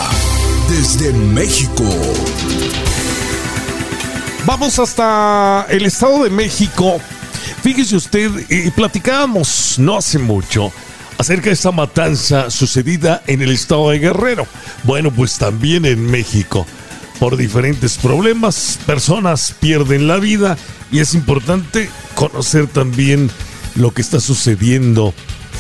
[0.70, 1.84] desde México.
[4.46, 7.00] Vamos hasta el Estado de México.
[7.62, 10.72] Fíjese usted, eh, platicábamos no hace mucho
[11.22, 14.48] acerca de esta matanza sucedida en el estado de Guerrero.
[14.84, 16.66] Bueno, pues también en México.
[17.22, 20.58] Por diferentes problemas, personas pierden la vida
[20.92, 23.30] y es importante conocer también
[23.76, 25.14] lo que está sucediendo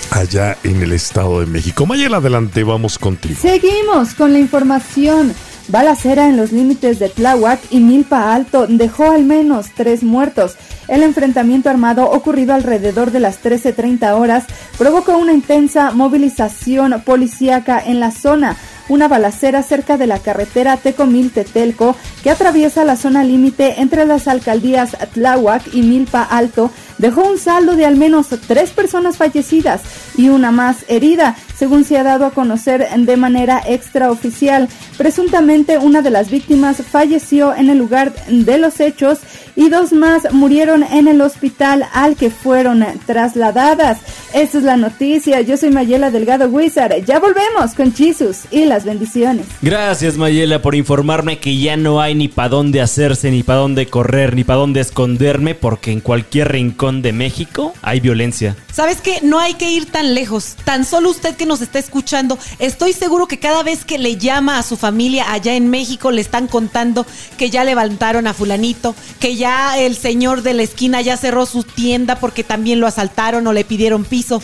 [0.09, 1.85] allá en el Estado de México.
[1.85, 3.35] Mayel, adelante, vamos contigo.
[3.39, 5.35] Seguimos con la información.
[5.67, 10.55] Balacera en los límites de Tláhuac y Milpa Alto dejó al menos tres muertos.
[10.87, 14.45] El enfrentamiento armado ocurrido alrededor de las 13.30 horas
[14.79, 18.57] provocó una intensa movilización policíaca en la zona.
[18.91, 24.97] Una balacera cerca de la carretera Tecomil-Tetelco que atraviesa la zona límite entre las alcaldías
[25.13, 26.71] Tláhuac y Milpa Alto
[27.01, 29.81] dejó un saldo de al menos tres personas fallecidas
[30.15, 34.69] y una más herida, según se ha dado a conocer de manera extraoficial.
[34.97, 39.19] Presuntamente una de las víctimas falleció en el lugar de los hechos
[39.55, 43.99] y dos más murieron en el hospital al que fueron trasladadas.
[44.33, 45.41] Esta es la noticia.
[45.41, 47.03] Yo soy Mayela Delgado Wizard.
[47.05, 49.45] Ya volvemos con Jesus y las bendiciones.
[49.61, 53.87] Gracias Mayela por informarme que ya no hay ni para dónde hacerse, ni para dónde
[53.87, 58.57] correr, ni para dónde esconderme, porque en cualquier rincón de México hay violencia.
[58.73, 59.19] ¿Sabes qué?
[59.21, 60.55] No hay que ir tan lejos.
[60.65, 64.57] Tan solo usted que nos está escuchando, estoy seguro que cada vez que le llama
[64.57, 67.05] a su familia allá en México le están contando
[67.37, 71.63] que ya levantaron a fulanito, que ya el señor de la esquina ya cerró su
[71.63, 74.41] tienda porque también lo asaltaron o le pidieron piso.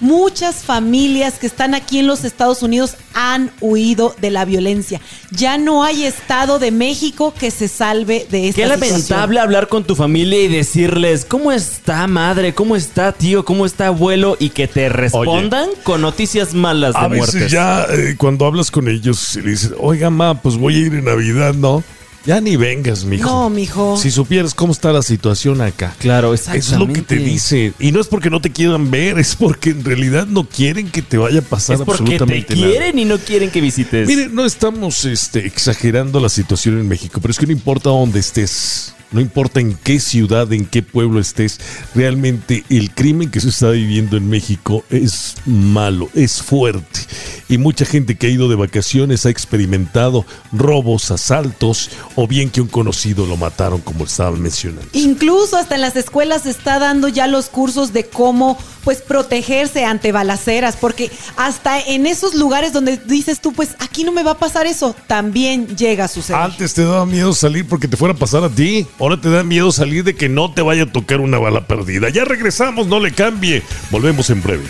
[0.00, 5.00] Muchas familias que están aquí en los Estados Unidos han huido de la violencia.
[5.30, 8.90] Ya no hay Estado de México que se salve de esta Qué situación.
[9.00, 12.54] lamentable hablar con tu familia y decirles, ¿cómo está madre?
[12.54, 13.44] ¿Cómo está tío?
[13.44, 14.36] ¿Cómo está abuelo?
[14.38, 17.52] Y que te respondan con noticias malas de A veces muertes.
[17.52, 20.94] ya eh, cuando hablas con ellos y le dices, oiga, ma, pues voy a ir
[20.94, 21.82] en Navidad, ¿no?
[22.26, 23.28] Ya ni vengas, mijo.
[23.30, 23.96] No, mijo.
[23.96, 25.94] Si supieras cómo está la situación acá.
[26.00, 27.16] Claro, Eso es lo que te exactamente.
[27.16, 27.74] dicen.
[27.78, 31.02] Y no es porque no te quieran ver, es porque en realidad no quieren que
[31.02, 32.68] te vaya a pasar Es porque te absolutamente nada.
[32.68, 34.08] quieren y no quieren que visites.
[34.08, 38.18] Mire, no estamos este, exagerando la situación en México, pero es que no importa dónde
[38.18, 41.60] estés, no importa en qué ciudad, en qué pueblo estés,
[41.94, 47.00] realmente el crimen que se está viviendo en México es malo, es fuerte.
[47.48, 52.60] Y mucha gente que ha ido de vacaciones ha experimentado robos, asaltos o bien que
[52.60, 54.88] un conocido lo mataron, como estaba mencionando.
[54.92, 59.84] Incluso hasta en las escuelas se está dando ya los cursos de cómo pues protegerse
[59.84, 64.32] ante balaceras, porque hasta en esos lugares donde dices tú, pues aquí no me va
[64.32, 66.40] a pasar eso, también llega a suceder.
[66.40, 68.86] Antes te daba miedo salir porque te fuera a pasar a ti.
[68.98, 72.08] Ahora te da miedo salir de que no te vaya a tocar una bala perdida.
[72.08, 73.62] Ya regresamos, no le cambie.
[73.90, 74.64] Volvemos en breve.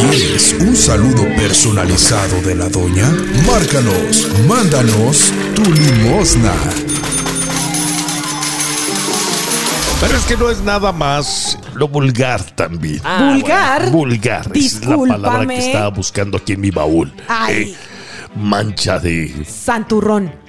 [0.00, 3.10] ¿Quieres un saludo personalizado de la doña?
[3.46, 6.52] Márcanos, mándanos tu limosna.
[10.00, 13.00] Pero es que no es nada más lo vulgar también.
[13.04, 13.90] Ah, Vulgar.
[13.90, 14.50] Vulgar.
[14.54, 15.54] Es la palabra Discúlpame.
[15.54, 17.12] que estaba buscando aquí en mi baúl.
[17.26, 17.54] Ay.
[17.72, 17.76] Eh,
[18.38, 19.44] mancha de.
[19.48, 20.32] Santurrón.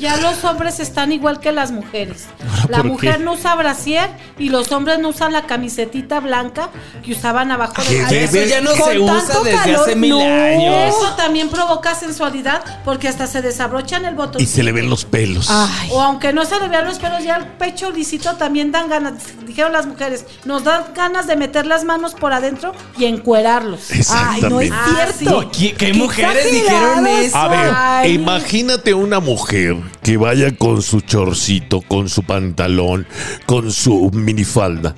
[0.00, 2.26] Ya los hombres están igual que las mujeres.
[2.68, 3.24] La ¿por mujer qué?
[3.24, 6.68] no usa brasier y los hombres no usan la camisetita blanca
[7.04, 9.80] que usaban abajo de la ¿Qué Eso ya no Con se usa tanto desde calor,
[9.80, 10.20] hace mil no.
[10.20, 10.94] años.
[10.94, 14.40] Eso también provoca sensualidad porque hasta se desabrochan el botón.
[14.40, 15.48] Y se le ven los pelos.
[15.50, 15.88] Ay.
[15.90, 19.14] O aunque no se le vean los pelos, ya el pecho lisito también dan ganas.
[19.46, 23.88] Dijeron las mujeres, nos dan ganas de meter las manos por adentro y encuerarlos.
[24.10, 24.70] Ay, no es.
[24.72, 25.50] Ah, cierto.
[25.50, 27.36] ¿qué- qué mujeres dijeron exagerados eso?
[27.36, 28.12] A ver, Ay.
[28.14, 33.06] imagínate una mujer que vaya con su chorcito, con su pantalón,
[33.46, 34.94] con su minifalda.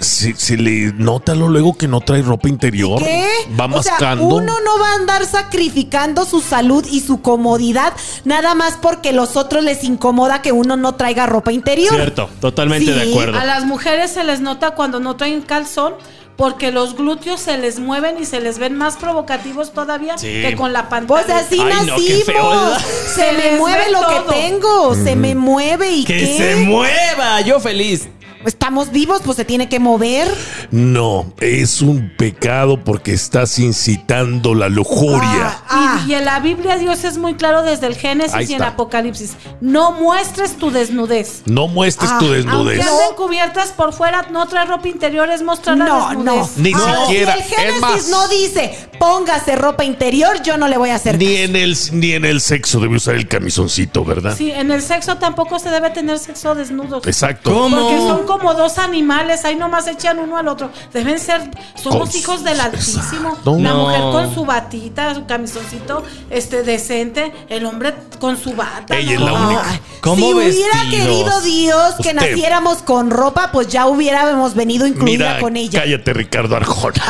[0.00, 2.98] Se, se le nota lo luego que no trae ropa interior.
[2.98, 3.26] ¿Qué?
[3.58, 4.24] Va O sea, mascando.
[4.26, 9.36] uno no va a andar sacrificando su salud y su comodidad nada más porque los
[9.36, 11.94] otros les incomoda que uno no traiga ropa interior.
[11.94, 13.38] Cierto, totalmente de acuerdo.
[13.38, 15.94] A las mujeres se les nota cuando no traen calzón
[16.36, 20.26] porque los glúteos se les mueven y se les ven más provocativos todavía Sí.
[20.42, 21.22] que con la pantalla.
[21.26, 22.82] Pues así Ay, no, qué feo, nacimos.
[22.82, 24.26] se Se me mueve ve lo todo.
[24.26, 24.94] que tengo.
[24.96, 26.36] Se me mueve y ¡Que qué.
[26.36, 27.40] se mueva!
[27.42, 28.08] yo feliz
[28.46, 30.28] estamos vivos, pues se tiene que mover.
[30.70, 35.22] No, es un pecado porque estás incitando la lujuria.
[35.22, 36.04] Ah, ah.
[36.06, 39.36] Y, en la Biblia Dios es muy claro desde el Génesis y en Apocalipsis.
[39.60, 41.42] No muestres tu desnudez.
[41.46, 42.80] No muestres tu ah, desnudez.
[42.80, 46.56] Aunque anden cubiertas por fuera, no traer ropa interior, es mostrar la desnudez.
[46.56, 47.34] No, ni siquiera.
[47.34, 51.56] el Génesis no dice, póngase ropa interior, yo no le voy a hacer Ni en
[51.56, 54.34] el, ni en el sexo debe usar el camisoncito, ¿verdad?
[54.36, 57.00] Sí, en el sexo tampoco se debe tener sexo desnudo.
[57.04, 57.52] Exacto.
[57.52, 58.33] ¿Cómo?
[58.38, 60.68] Como dos animales, ahí nomás echan uno al otro.
[60.92, 61.40] Deben ser,
[61.80, 63.38] somos hijos del Altísimo.
[63.44, 68.96] La mujer con su batita, su camisoncito este decente, el hombre con su bata.
[68.96, 69.80] Ella es la única.
[70.16, 75.82] si hubiera querido Dios que naciéramos con ropa, pues ya hubiéramos venido incluida con ella.
[75.82, 77.04] Cállate, Ricardo Arjona.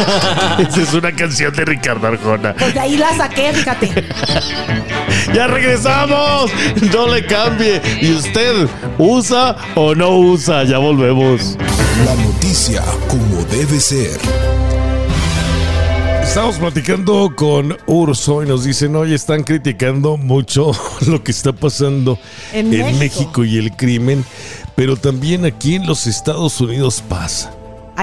[0.58, 2.54] Esa es una canción de Ricardo Arjona.
[2.58, 4.08] Pues de ahí la saqué, fíjate.
[5.32, 6.50] ya regresamos.
[6.92, 7.80] No le cambie.
[8.00, 10.39] ¿Y usted usa o no usa?
[10.46, 11.58] Ya volvemos.
[12.06, 14.18] La noticia como debe ser.
[16.22, 20.72] Estamos platicando con Urso y nos dicen, hoy están criticando mucho
[21.06, 22.18] lo que está pasando
[22.54, 24.24] en, México y el crimen,
[24.76, 27.52] pero también aquí en los Estados Unidos pasa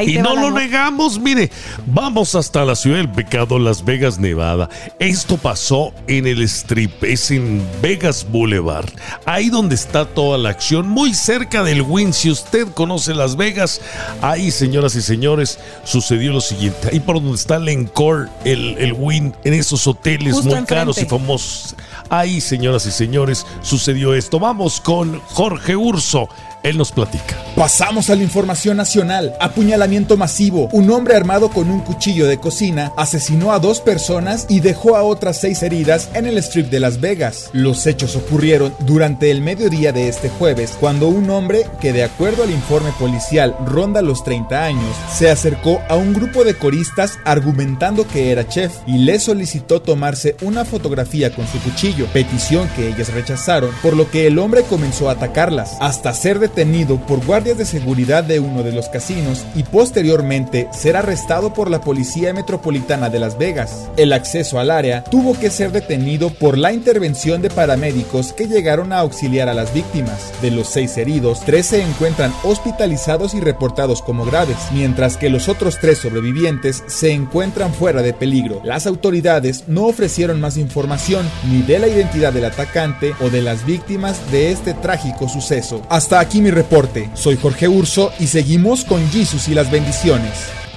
[0.06, 1.50] y no lo negamos, mire,
[1.86, 4.70] vamos hasta la ciudad del pecado, Las Vegas, Nevada.
[5.00, 8.90] Esto pasó en el strip, es en Vegas Boulevard,
[9.26, 12.14] ahí donde está toda la acción, muy cerca del Win.
[12.14, 13.82] Si usted conoce Las Vegas,
[14.22, 16.90] ahí, señoras y señores, sucedió lo siguiente.
[16.92, 21.06] Ahí por donde está el Encore, el, el Win, en esos hoteles muy caros y
[21.06, 21.76] famosos.
[22.10, 24.40] Ahí, señoras y señores, sucedió esto.
[24.40, 26.30] Vamos con Jorge Urso
[26.64, 27.36] él nos platica.
[27.56, 29.34] Pasamos a la información nacional.
[29.40, 30.70] Apuñalamiento masivo.
[30.72, 35.04] Un hombre armado con un cuchillo de cocina asesinó a dos personas y dejó a
[35.04, 37.50] otras seis heridas en el strip de Las Vegas.
[37.54, 42.44] Los hechos ocurrieron durante el mediodía de este jueves, cuando un hombre que de acuerdo
[42.44, 48.08] al informe policial ronda los 30 años, se acercó a un grupo de coristas argumentando
[48.08, 53.12] que era chef y le solicitó tomarse una fotografía con su cuchillo, petición que ellas
[53.14, 57.58] rechazaron, por lo que el hombre comenzó a atacarlas, hasta ser detenido detenido por guardias
[57.58, 63.10] de seguridad de uno de los casinos y posteriormente ser arrestado por la Policía Metropolitana
[63.10, 63.90] de Las Vegas.
[63.98, 68.94] El acceso al área tuvo que ser detenido por la intervención de paramédicos que llegaron
[68.94, 70.32] a auxiliar a las víctimas.
[70.42, 75.50] De los seis heridos, tres se encuentran hospitalizados y reportados como graves, mientras que los
[75.50, 78.62] otros tres sobrevivientes se encuentran fuera de peligro.
[78.64, 83.66] Las autoridades no ofrecieron más información ni de la identidad del atacante o de las
[83.66, 85.82] víctimas de este trágico suceso.
[85.90, 87.10] Hasta aquí mi reporte.
[87.14, 90.32] Soy Jorge Urso y seguimos con Jesus y las bendiciones.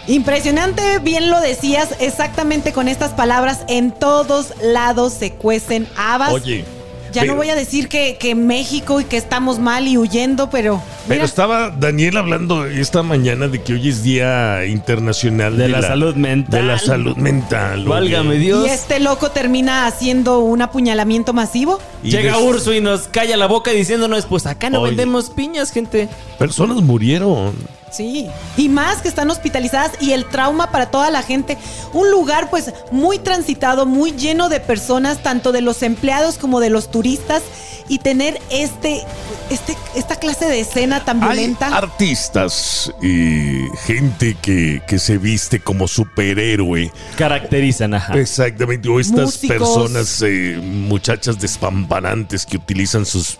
[0.06, 6.32] Impresionante, bien lo decías, exactamente con estas palabras, en todos lados se cuecen habas.
[6.32, 6.64] Oye.
[7.12, 10.82] Ya no voy a decir que, México y que estamos mal y huyendo, pero.
[11.08, 16.14] Pero estaba Daniel hablando esta mañana de que hoy es Día Internacional de, la, Salud
[16.14, 16.60] Mental.
[16.60, 17.84] De la Salud Mental.
[17.84, 18.66] Válgame Dios.
[18.66, 21.80] Y este loco termina haciendo un apuñalamiento masivo.
[22.02, 26.08] Llega Urso y nos calla la boca diciéndonos: Pues acá no vendemos piñas, gente.
[26.38, 27.79] Personas murieron.
[27.90, 31.58] Sí, y más que están hospitalizadas y el trauma para toda la gente.
[31.92, 36.70] Un lugar pues muy transitado, muy lleno de personas, tanto de los empleados como de
[36.70, 37.42] los turistas
[37.88, 39.02] y tener este,
[39.50, 41.66] este esta clase de escena tan violenta.
[41.66, 46.92] Hay artistas y gente que, que se viste como superhéroe.
[47.16, 48.16] Caracterizan, ajá.
[48.18, 53.38] Exactamente, o estas personas, eh, muchachas despampanantes que utilizan sus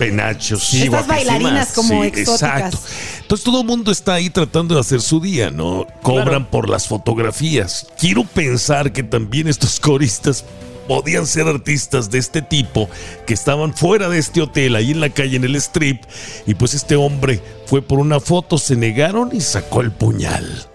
[0.00, 0.64] penachos.
[0.64, 2.42] Sí, Estas bailarinas como exóticas.
[2.42, 2.78] Exacto.
[3.20, 5.86] Entonces todo el mundo está ahí tratando de hacer su día, ¿no?
[6.02, 7.86] Cobran por las fotografías.
[7.98, 10.44] Quiero pensar que también estos coristas
[10.88, 12.88] podían ser artistas de este tipo
[13.26, 16.02] que estaban fuera de este hotel, ahí en la calle, en el strip,
[16.46, 20.66] y pues este hombre fue por una foto, se negaron y sacó el puñal.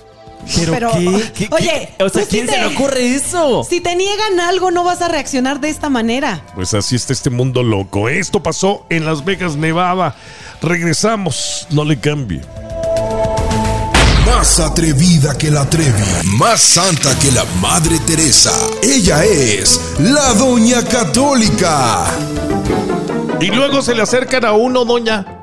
[0.70, 0.92] ¿Pero,
[1.34, 1.48] qué?
[1.52, 3.66] Oye, o sea, ¿quién se le ocurre eso?
[3.68, 6.44] Si te niegan algo, no vas a reaccionar de esta manera.
[6.56, 8.10] Pues así está este mundo loco.
[8.10, 10.16] Esto pasó en Las Vegas, Nevada.
[10.62, 12.42] Regresamos, no le cambie.
[14.26, 16.04] Más atrevida que la Trevi,
[16.38, 18.52] más santa que la Madre Teresa.
[18.84, 22.06] Ella es la Doña Católica.
[23.40, 25.35] Y luego se le acercan a uno, doña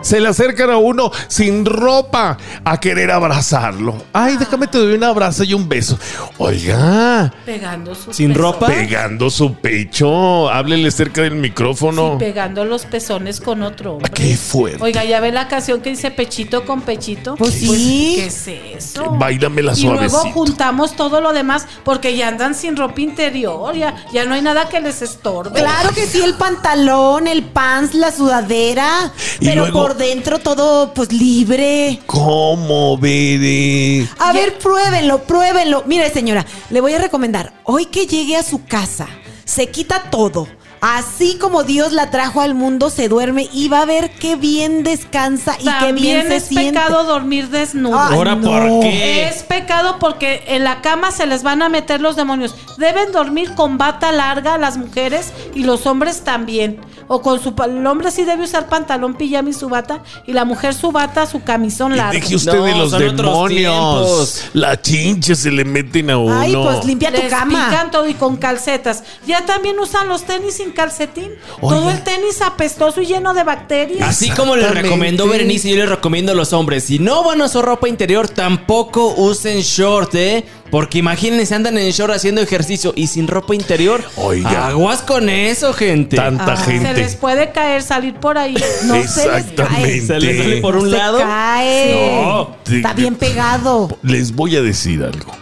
[0.00, 3.96] se le acercan a uno sin ropa a querer abrazarlo.
[4.12, 5.98] Ay, déjame te doy un abrazo y un beso.
[6.38, 7.32] Oiga.
[7.44, 8.66] Pegando su Sin ropa.
[8.66, 10.48] Pegando su pecho.
[10.50, 12.12] Háblele cerca del micrófono.
[12.12, 14.10] Sí, pegando los pezones con otro hombre.
[14.12, 14.82] Qué fuerte.
[14.82, 17.36] Oiga, ya ve la canción que dice pechito con pechito.
[17.36, 18.14] Pues, pues sí.
[18.16, 19.10] ¿Qué es eso?
[19.12, 23.74] Báilame la Y luego juntamos todo lo demás porque ya andan sin ropa interior.
[23.74, 25.58] Ya, ya no hay nada que les estorbe.
[25.58, 29.12] Claro que sí, el pantalón, el pants, la sudadera.
[29.40, 32.00] Y pero luego por dentro todo pues libre.
[32.04, 34.06] ¿Cómo, Bere?
[34.18, 35.84] A ver, pruébenlo, pruébenlo.
[35.86, 39.08] Mire, señora, le voy a recomendar, hoy que llegue a su casa,
[39.46, 40.46] se quita todo
[40.80, 44.82] Así como Dios la trajo al mundo, se duerme y va a ver qué bien
[44.82, 47.98] descansa y qué bien se es pecado dormir desnudo.
[47.98, 49.28] ¿Ahora por qué?
[49.28, 52.54] Es pecado porque en la cama se les van a meter los demonios.
[52.76, 56.80] Deben dormir con bata larga las mujeres y los hombres también.
[57.10, 60.44] O con su el hombre sí debe usar pantalón, pijama y su bata y la
[60.44, 62.12] mujer su bata, su camisón largo.
[62.12, 64.44] Deje usted de los demonios.
[64.52, 66.38] La chinche se le meten a uno.
[66.38, 67.66] Ay, pues limpia tu Les cama.
[67.70, 69.02] pican todo y con calcetas.
[69.26, 71.30] Ya también usan los tenis calcetín.
[71.60, 74.08] Todo el tenis apestoso y lleno de bacterias.
[74.08, 77.46] Así como le recomendó Berenice, yo le recomiendo a los hombres, si no van a
[77.46, 80.44] usar ropa interior, tampoco usen short, ¿eh?
[80.70, 84.04] Porque imagínense, andan en short haciendo ejercicio y sin ropa interior.
[84.16, 84.68] Oiga.
[84.68, 86.16] Aguas con eso, gente.
[86.16, 86.88] Tanta Ah, gente.
[86.94, 88.54] Se les puede caer salir por ahí.
[88.84, 89.38] No se les cae.
[89.40, 90.06] Exactamente.
[90.06, 91.18] Se les sale por No un se lado.
[91.20, 92.22] cae.
[92.22, 92.56] No.
[92.70, 93.96] Está bien pegado.
[94.02, 95.32] Les voy a decir algo.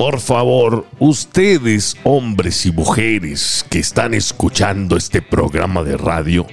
[0.00, 6.46] Por favor, ustedes, hombres y mujeres que están escuchando este programa de radio,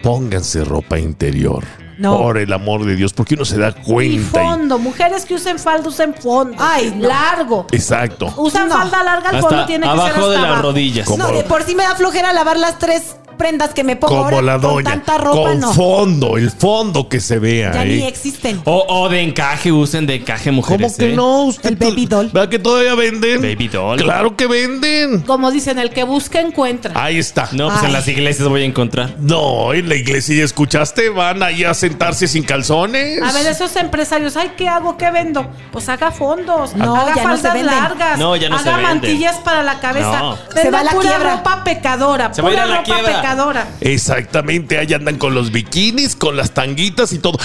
[0.00, 1.64] pónganse ropa interior.
[1.98, 2.18] No.
[2.18, 4.14] Por el amor de Dios, porque uno se da cuenta.
[4.44, 4.78] y- fondo.
[4.78, 6.56] Mujeres que usen falda usen fondo.
[6.60, 7.08] Ay, no.
[7.08, 7.66] largo.
[7.72, 8.32] Exacto.
[8.36, 8.76] Usan No.
[8.76, 10.62] falda larga, el fondo Hasta tiene que ser abajo hasta de las abajo.
[10.62, 11.06] rodillas.
[11.08, 14.14] Como- No, de por sí me da flojera lavar las tres prendas que me pongo
[14.14, 15.72] Como ahora la con tanta ropa, con no.
[15.72, 17.72] fondo, el fondo que se vea.
[17.72, 17.96] Ya ¿eh?
[17.96, 18.60] ni existen.
[18.64, 20.92] O, o de encaje, usen de encaje mujeres.
[20.92, 21.16] ¿Cómo que ¿eh?
[21.16, 21.44] no?
[21.44, 22.30] Usted El baby doll.
[22.32, 23.42] ¿Verdad que todavía venden?
[23.42, 23.98] Baby doll.
[24.00, 25.20] Claro que venden.
[25.22, 26.92] Como dicen, el que busca encuentra.
[27.02, 27.48] Ahí está.
[27.52, 27.86] No, pues Ay.
[27.86, 29.14] en las iglesias voy a encontrar.
[29.18, 31.08] No, en la iglesia, ¿ya escuchaste?
[31.10, 33.20] Van ahí a sentarse sin calzones.
[33.22, 34.96] A ver, esos empresarios, ay, ¿qué hago?
[34.96, 35.46] ¿Qué vendo?
[35.72, 37.66] Pues haga fondos, No, haga ya no se faldas venden.
[37.76, 40.18] largas, No, ya no se haga mantillas para la cabeza.
[40.20, 40.38] No.
[40.54, 41.36] Se va a la pura quiebra.
[41.36, 43.12] ropa pecadora, Se va a ir a la ropa quiebra.
[43.24, 43.66] Pecadora.
[43.80, 47.38] Exactamente, ahí andan con los bikinis, con las tanguitas y todo.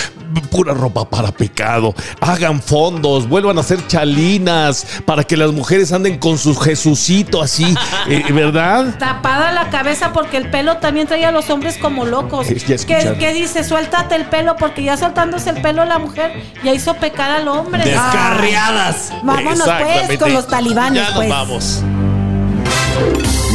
[0.52, 1.96] Pura ropa para pecado.
[2.20, 7.74] Hagan fondos, vuelvan a hacer chalinas para que las mujeres anden con su Jesucito así,
[8.10, 8.98] eh, ¿verdad?
[9.00, 12.48] Tapada la cabeza porque el pelo también trae a los hombres como locos.
[12.48, 13.64] ¿Qué, dice?
[13.64, 17.86] Suéltate el pelo porque ya soltándose el pelo la mujer ya hizo pecar al hombre.
[17.86, 19.14] Descarriadas.
[19.24, 19.68] Vámonos
[20.08, 21.30] pues con los talibanes, Ya nos pues.
[21.30, 21.84] vamos.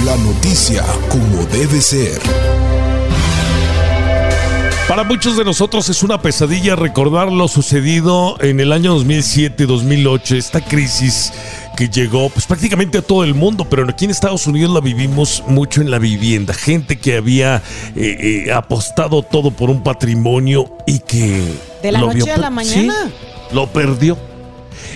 [0.05, 2.21] La noticia como debe ser.
[4.87, 10.61] Para muchos de nosotros es una pesadilla recordar lo sucedido en el año 2007-2008, esta
[10.61, 11.33] crisis
[11.79, 15.43] que llegó pues prácticamente a todo el mundo, pero aquí en Estados Unidos la vivimos
[15.47, 17.63] mucho en la vivienda, gente que había
[17.97, 21.43] eh, eh, apostado todo por un patrimonio y que...
[21.83, 22.95] De la lo noche a la mañana.
[23.07, 24.34] Sí, lo perdió.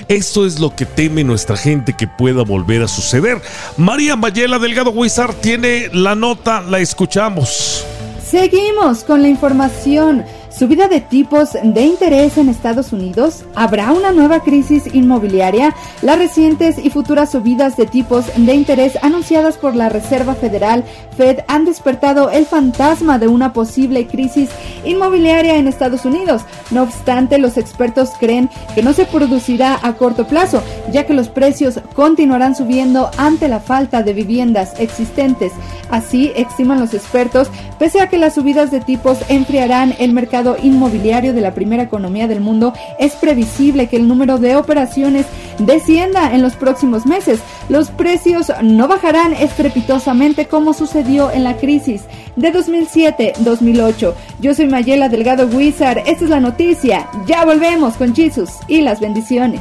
[0.08, 3.40] Esto es lo que teme nuestra gente que pueda volver a suceder.
[3.76, 7.84] María Mayela Delgado Huizar tiene la nota, la escuchamos.
[8.24, 10.24] Seguimos con la información.
[10.58, 13.44] Subida de tipos de interés en Estados Unidos.
[13.54, 15.72] ¿Habrá una nueva crisis inmobiliaria?
[16.02, 20.82] Las recientes y futuras subidas de tipos de interés anunciadas por la Reserva Federal
[21.16, 24.50] Fed han despertado el fantasma de una posible crisis
[24.84, 26.42] inmobiliaria en Estados Unidos.
[26.72, 31.28] No obstante, los expertos creen que no se producirá a corto plazo, ya que los
[31.28, 35.52] precios continuarán subiendo ante la falta de viviendas existentes.
[35.90, 37.48] Así, estiman los expertos,
[37.78, 42.26] pese a que las subidas de tipos enfriarán el mercado inmobiliario de la primera economía
[42.26, 45.26] del mundo, es previsible que el número de operaciones
[45.58, 47.40] descienda en los próximos meses.
[47.68, 52.02] Los precios no bajarán estrepitosamente como sucedió en la crisis
[52.36, 54.14] de 2007-2008.
[54.40, 57.08] Yo soy Mayela Delgado Wizard, esta es la noticia.
[57.26, 59.60] Ya volvemos con Jesus y las bendiciones.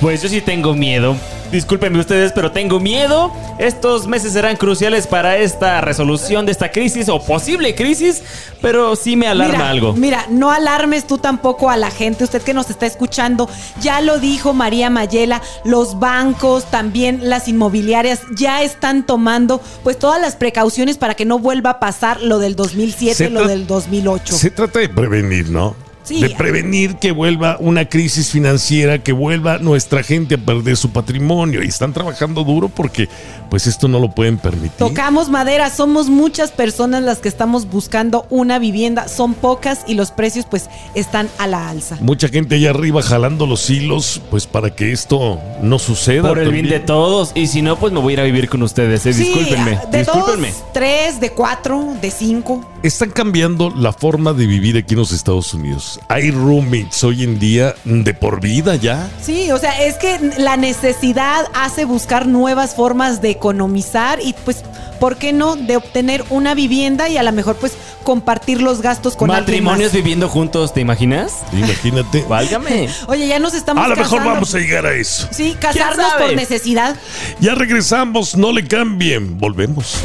[0.00, 1.14] Pues yo sí tengo miedo.
[1.52, 3.32] Discúlpenme ustedes, pero tengo miedo.
[3.58, 8.22] Estos meses serán cruciales para esta resolución de esta crisis o posible crisis,
[8.62, 9.92] pero sí me alarma mira, algo.
[9.92, 13.50] Mira, no alarmes tú tampoco a la gente, usted que nos está escuchando,
[13.82, 20.20] ya lo dijo María Mayela, los bancos, también las inmobiliarias ya están tomando pues todas
[20.20, 24.36] las precauciones para que no vuelva a pasar lo del 2007, Se lo del 2008.
[24.36, 25.89] Se trata de prevenir, ¿no?
[26.02, 26.20] Sí.
[26.20, 31.62] De prevenir que vuelva una crisis financiera, que vuelva nuestra gente a perder su patrimonio.
[31.62, 33.08] Y están trabajando duro porque,
[33.50, 34.76] pues, esto no lo pueden permitir.
[34.78, 40.10] Tocamos madera, somos muchas personas las que estamos buscando una vivienda, son pocas y los
[40.10, 41.98] precios pues están a la alza.
[42.00, 46.28] Mucha gente allá arriba jalando los hilos, pues, para que esto no suceda.
[46.28, 47.32] Por el bien de todos.
[47.34, 49.04] Y si no, pues me voy a ir a vivir con ustedes.
[49.06, 49.12] eh.
[49.12, 49.78] Sí, Discúlpenme.
[49.90, 50.48] de Discúlpenme.
[50.50, 52.64] dos, tres, de cuatro, de cinco.
[52.82, 55.89] Están cambiando la forma de vivir aquí en los Estados Unidos.
[56.08, 59.08] Hay roommates hoy en día de por vida ya.
[59.22, 64.62] Sí, o sea, es que la necesidad hace buscar nuevas formas de economizar y pues,
[65.00, 65.56] ¿por qué no?
[65.56, 67.72] De obtener una vivienda y a lo mejor pues
[68.04, 71.32] compartir los gastos con Matrimonios viviendo juntos, ¿te imaginas?
[71.52, 72.24] Imagínate.
[72.28, 72.88] Válgame.
[73.06, 74.34] Oye, ya nos estamos A lo mejor casando.
[74.34, 75.28] vamos a llegar a eso.
[75.30, 76.96] Sí, casarnos por necesidad.
[77.40, 79.38] Ya regresamos, no le cambien.
[79.38, 79.96] Volvemos.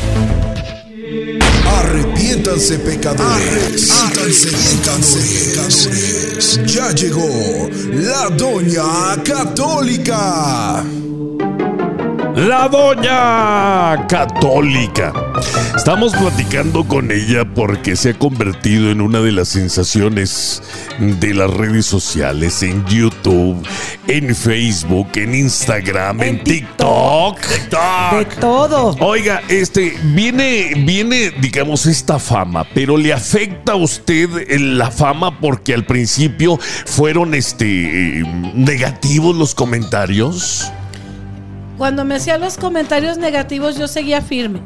[1.06, 3.92] Arrepiéntanse pecadores.
[3.92, 6.60] Arrepiéntanse pecadores.
[6.66, 10.84] Ya llegó la Doña Católica.
[12.36, 15.14] La Doña Católica.
[15.74, 20.62] Estamos platicando con ella porque se ha convertido en una de las sensaciones
[21.00, 23.66] de las redes sociales, en YouTube,
[24.10, 27.40] en Facebook, en Instagram, en, En TikTok.
[27.40, 28.40] De TikTok.
[28.42, 28.98] todo.
[29.00, 34.30] Oiga, este, viene, viene, digamos, esta fama, pero le afecta a usted
[34.60, 38.24] la fama porque al principio fueron, este, eh,
[38.54, 40.70] negativos los comentarios.
[41.78, 44.62] Cuando me hacían los comentarios negativos, yo seguía firme.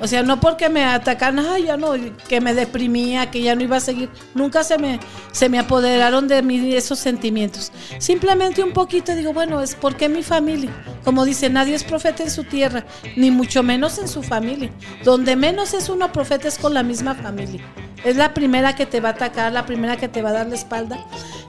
[0.00, 1.92] O sea, no porque me atacan, ay, ya no,
[2.28, 4.10] que me deprimía, que ya no iba a seguir.
[4.34, 4.98] Nunca se me,
[5.30, 7.70] se me apoderaron de mí esos sentimientos.
[7.98, 10.70] Simplemente un poquito digo, bueno, es porque mi familia.
[11.04, 12.84] Como dice, nadie es profeta en su tierra,
[13.16, 14.70] ni mucho menos en su familia.
[15.04, 17.62] Donde menos es uno profeta es con la misma familia.
[18.04, 20.48] Es la primera que te va a atacar, la primera que te va a dar
[20.48, 20.98] la espalda.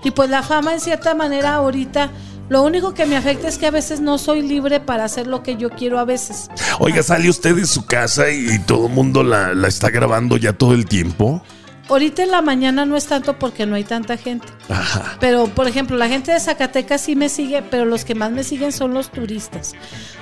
[0.04, 2.12] Y pues la fama, en cierta manera, ahorita.
[2.50, 5.44] Lo único que me afecta es que a veces no soy libre para hacer lo
[5.44, 6.50] que yo quiero a veces.
[6.80, 10.38] Oiga, sale usted de su casa y, y todo el mundo la, la está grabando
[10.38, 11.42] ya todo el tiempo.
[11.90, 14.48] Ahorita en la mañana no es tanto porque no hay tanta gente.
[14.70, 15.18] Ajá.
[15.20, 18.44] Pero, por ejemplo, la gente de Zacatecas sí me sigue, pero los que más me
[18.46, 19.74] siguen son los turistas.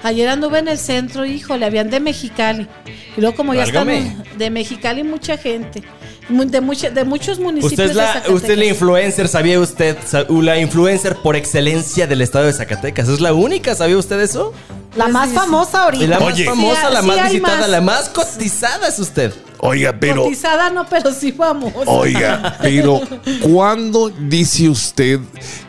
[0.01, 2.67] Ayer anduve en el centro, híjole, habían de Mexicali.
[3.15, 3.87] Y luego como ya están
[4.37, 5.83] de Mexicali mucha gente.
[6.29, 8.35] De, mucha- de muchos municipios Usted es, de la, Zacatecas.
[8.35, 9.97] usted es la influencer, ¿sabía usted?
[10.29, 13.09] La influencer por excelencia del estado de Zacatecas.
[13.09, 13.75] ¿Es la única?
[13.75, 14.53] ¿Sabía usted eso?
[14.95, 16.07] La Pues más sí, famosa Y ahorita.
[16.07, 16.45] la Oye.
[16.45, 17.69] más famosa, Sí, la sí más visitada, más.
[17.69, 19.33] la más cotizada es usted.
[19.59, 20.23] Oiga, pero.
[20.23, 21.79] Cotizada no, pero sí famosa.
[21.85, 23.01] Oiga, pero
[23.41, 25.19] ¿cuándo dice usted,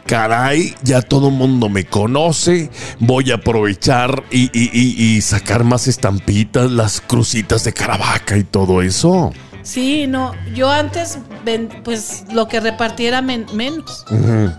[0.06, 5.64] caray, ya todo el mundo me conoce, voy a aprovechar y, y- y- y sacar
[5.64, 9.32] más estampitas, las crucitas de Caravaca y todo eso?
[9.62, 14.04] Sí, no, yo antes, ven- pues lo que repartiera men- menos.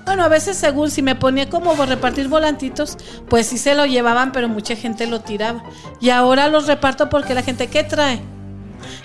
[0.05, 2.97] Bueno, a veces según si me ponía como repartir volantitos,
[3.29, 5.63] pues sí se lo llevaban, pero mucha gente lo tiraba.
[5.99, 8.21] Y ahora los reparto porque la gente, ¿qué trae?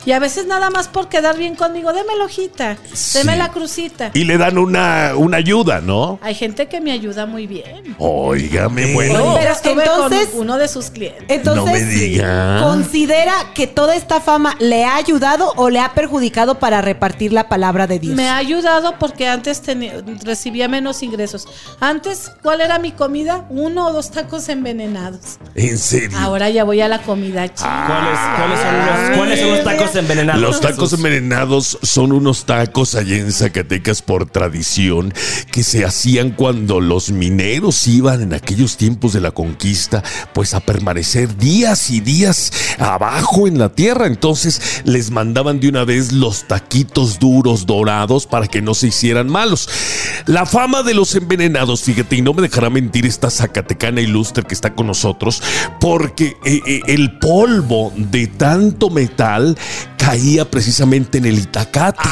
[0.07, 2.77] Y a veces nada más por quedar bien conmigo, deme la hojita,
[3.15, 3.39] deme Sí.
[3.39, 4.11] la crucita.
[4.15, 6.19] Y le dan una, una ayuda, ¿no?
[6.23, 7.95] Hay gente que me ayuda muy bien.
[7.99, 11.25] Óigame, Bueno, Pero estuve entonces- con uno de sus clientes.
[11.29, 12.61] Entonces, No me diga.
[12.63, 17.49] ¿considera que toda esta fama le ha ayudado o le ha perjudicado para repartir la
[17.49, 18.15] palabra de Dios?
[18.15, 19.95] Me ha ayudado porque antes tenía-
[20.25, 21.47] recibía menos ingresos.
[21.81, 23.45] Antes, ¿cuál era mi comida?
[23.51, 25.39] Uno o dos tacos envenenados.
[25.55, 26.17] En serio.
[26.19, 27.85] Ahora ya voy a la comida china.
[27.87, 30.41] ¿Cuáles, cuáles son, los, cuáles son los tacos envenenados?
[30.41, 35.13] Los tacos envenenados son unos tacos allá en Zacatecas por tradición
[35.51, 40.61] que se hacían cuando los mineros iban en aquellos tiempos de la conquista, pues a
[40.61, 44.07] permanecer días y días abajo en la tierra.
[44.07, 49.29] Entonces les mandaban de una vez los taquitos duros dorados para que no se hicieran
[49.29, 49.69] malos.
[50.27, 54.55] La fama de los envenenados, fíjate, y no me dejará mentir esta Zacatecana ilustre que
[54.55, 55.43] está con nosotros,
[55.81, 59.57] porque eh, eh, el polvo de tanto metal
[59.97, 62.09] caía precisamente en el Itacate.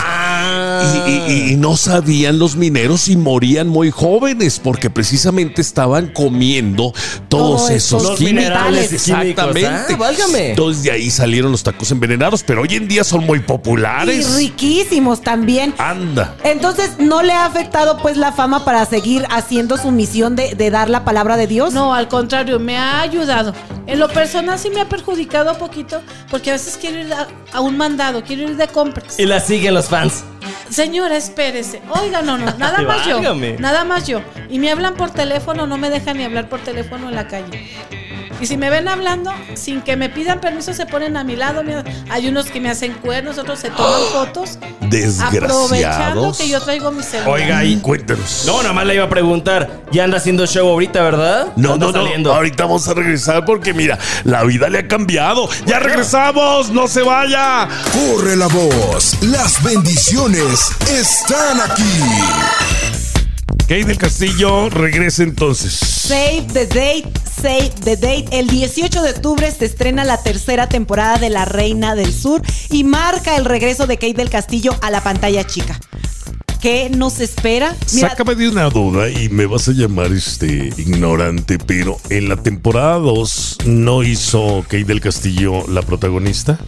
[1.06, 6.92] Y, y- y no sabían los mineros y morían muy jóvenes porque precisamente estaban comiendo
[7.28, 8.52] todos esos químicos.
[8.92, 9.66] Exactamente.
[9.66, 10.50] ah, válgame.
[10.50, 14.36] Entonces de ahí salieron los tacos envenenados, pero hoy en día son muy y populares.
[14.36, 15.74] riquísimos también.
[15.78, 16.34] Anda.
[16.44, 20.70] Entonces, ¿no le ha afectado pues la fama para seguir haciendo su misión de, de
[20.70, 21.72] dar la palabra de Dios?
[21.74, 23.52] No, al contrario, me ha ayudado.
[23.86, 26.00] En lo personal sí me ha perjudicado un poquito
[26.30, 29.18] porque a veces quiero ir a, a un mandado, quiero ir de compras.
[29.18, 30.24] Y la siguen los fans.
[30.70, 31.80] Señora, espérese.
[31.88, 33.20] Oiga, no, no, nada más yo.
[33.58, 34.20] Nada más yo.
[34.48, 37.68] Y me hablan por teléfono, no me dejan ni hablar por teléfono en la calle.
[38.40, 41.62] Y si me ven hablando, sin que me pidan permiso, se ponen a mi lado.
[42.10, 44.58] Hay unos que me hacen cuernos, otros se toman fotos.
[44.60, 46.38] Aprovechando Desgraciados.
[46.38, 47.28] que yo traigo mi celular.
[47.30, 48.44] Oiga, y- Cuéntanos.
[48.46, 49.82] No, nada más le iba a preguntar.
[49.92, 51.48] Ya anda haciendo show ahorita, ¿verdad?
[51.56, 51.92] No, no, no.
[51.92, 52.32] saliendo.
[52.34, 55.48] Ahorita vamos a regresar porque mira, la vida le ha cambiado.
[55.66, 57.68] Ya regresamos, no se vaya.
[57.92, 61.82] Corre la voz, las bendiciones están aquí.
[63.68, 65.74] Kate del Castillo regresa entonces.
[65.74, 68.26] Save the date, save the date.
[68.30, 72.84] El 18 de octubre se estrena la tercera temporada de La Reina del Sur y
[72.84, 75.78] marca el regreso de Kate del Castillo a la pantalla chica.
[76.66, 77.76] ¿Qué nos espera?
[77.86, 82.98] Sácame de una duda y me vas a llamar este ignorante, pero en la temporada
[82.98, 86.58] 2 no hizo Kate del Castillo la protagonista.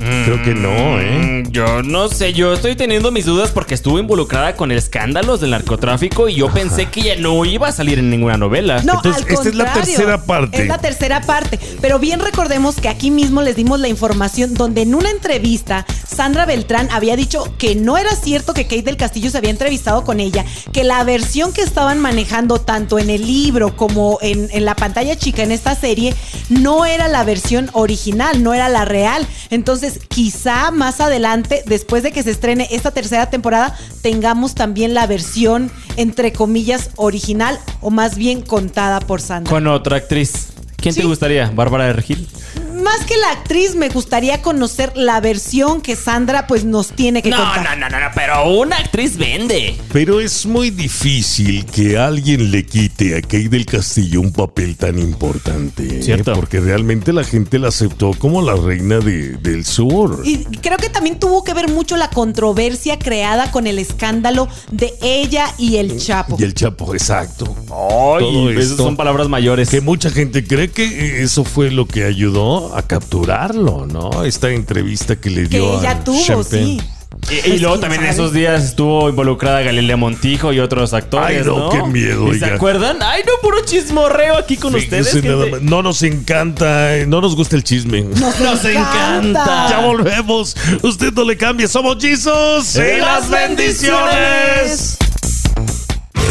[0.00, 1.44] Creo que no, ¿eh?
[1.44, 5.50] Mm, yo no sé, yo estoy teniendo mis dudas porque estuvo involucrada con escándalos del
[5.50, 8.82] narcotráfico y yo pensé que ella no iba a salir en ninguna novela.
[8.82, 10.62] No, Entonces, esta es la tercera parte.
[10.62, 11.60] Es la tercera parte.
[11.82, 15.84] Pero bien recordemos que aquí mismo les dimos la información donde en una entrevista
[16.14, 20.04] Sandra Beltrán había dicho que no era cierto que Kate del Castillo se había entrevistado
[20.04, 24.64] con ella, que la versión que estaban manejando tanto en el libro como en, en
[24.64, 26.14] la pantalla chica en esta serie
[26.48, 29.26] no era la versión original, no era la real.
[29.50, 35.06] Entonces, quizá más adelante, después de que se estrene esta tercera temporada, tengamos también la
[35.06, 39.50] versión, entre comillas, original o más bien contada por Sandra.
[39.50, 40.48] Con otra actriz.
[40.76, 41.50] ¿Quién te gustaría?
[41.50, 42.26] ¿Bárbara de Regil?
[42.80, 47.30] Más que la actriz, me gustaría conocer la versión que Sandra pues nos tiene que
[47.30, 47.62] contar.
[47.62, 49.76] No, no, no, no, pero una actriz vende.
[49.92, 54.98] Pero es muy difícil que alguien le quite a Kate del Castillo un papel tan
[54.98, 55.98] importante.
[55.98, 56.02] ¿eh?
[56.02, 56.32] ¿Cierto?
[56.34, 60.22] Porque realmente la gente la aceptó como la reina del sur.
[60.24, 64.94] Y creo que también tuvo que ver mucho la controversia creada con el escándalo de
[65.02, 66.36] ella y el Chapo.
[66.38, 67.54] Y el Chapo, exacto.
[68.18, 69.68] Ay, esas son palabras mayores.
[69.68, 74.24] Que mucha gente cree que eso fue lo que ayudó a capturarlo, ¿no?
[74.24, 76.80] Esta entrevista que le dio que ella tuvo, sí.
[77.28, 81.38] Y, luego también en esos días estuvo involucrada Galilea Montijo y otros actores.
[81.38, 82.32] Ay, no, qué miedo.
[82.34, 82.98] ¿Se acuerdan?
[83.02, 85.22] Ay, no, puro chismorreo aquí con ustedes.
[85.62, 88.02] No nos encanta, eh, no nos gusta el chisme.
[88.02, 89.68] Nos, encanta.
[89.68, 90.56] Ya volvemos.
[90.82, 91.68] Usted no le cambie.
[91.68, 92.76] Somos Jesus.
[92.76, 94.98] ¡Y las bendiciones!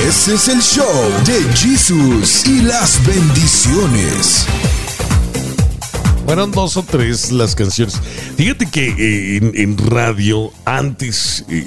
[0.06, 4.48] Ese es el show de Jesus y las bendiciones.
[6.30, 7.99] Fueron dos o tres las canciones.
[8.38, 11.65] Fíjate que eh, en, radio antes eh,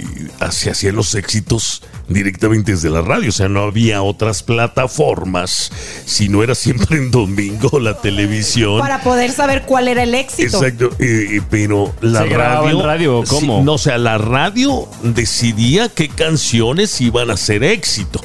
[0.53, 5.73] se hacían los éxitos directamente desde la radio, o sea, no había otras plataformas,
[6.05, 8.79] si no era siempre en domingo la televisión.
[8.79, 10.59] Para poder saber cuál era el éxito.
[10.59, 12.83] Exacto, eh, pero la radio...
[12.83, 13.63] radio ¿Cómo?
[13.65, 18.21] no, o sea, la radio decidía qué canciones iban a ser éxito.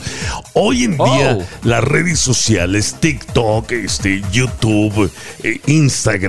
[0.54, 1.44] Hoy en día, oh.
[1.64, 5.12] las redes sociales, TikTok, este, YouTube,
[5.66, 6.27] Instagram,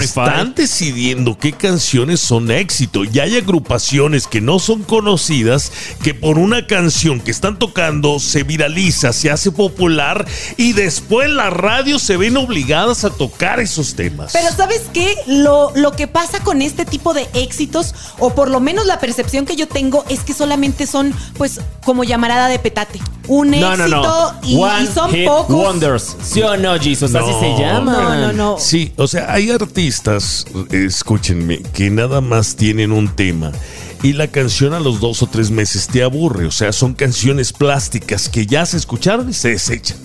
[0.00, 3.04] están decidiendo qué canciones son éxito.
[3.04, 5.72] Y hay agrupaciones que no son conocidas
[6.02, 10.26] que por una canción que están tocando se viraliza, se hace popular
[10.56, 14.32] y después las radios se ven obligadas a tocar esos temas.
[14.32, 15.14] Pero ¿sabes qué?
[15.26, 19.46] Lo, lo que pasa con este tipo de éxitos, o por lo menos la percepción
[19.46, 23.00] que yo tengo, es que solamente son, pues, como llamarada de petate.
[23.28, 24.56] Un éxito Y,
[24.92, 25.56] son pocos.
[25.56, 26.16] Wonders.
[26.22, 27.14] ¿Sí o no, Jesus?
[27.14, 27.92] Así se llama.
[27.92, 28.56] No, no, no.
[28.58, 33.52] Sí, o sea, hay artistas, escúchenme, que nada más tienen un tema
[34.02, 36.46] y la canción a los dos o tres meses te aburre.
[36.46, 39.96] O sea, son canciones plásticas que ya se escucharon y se desechan.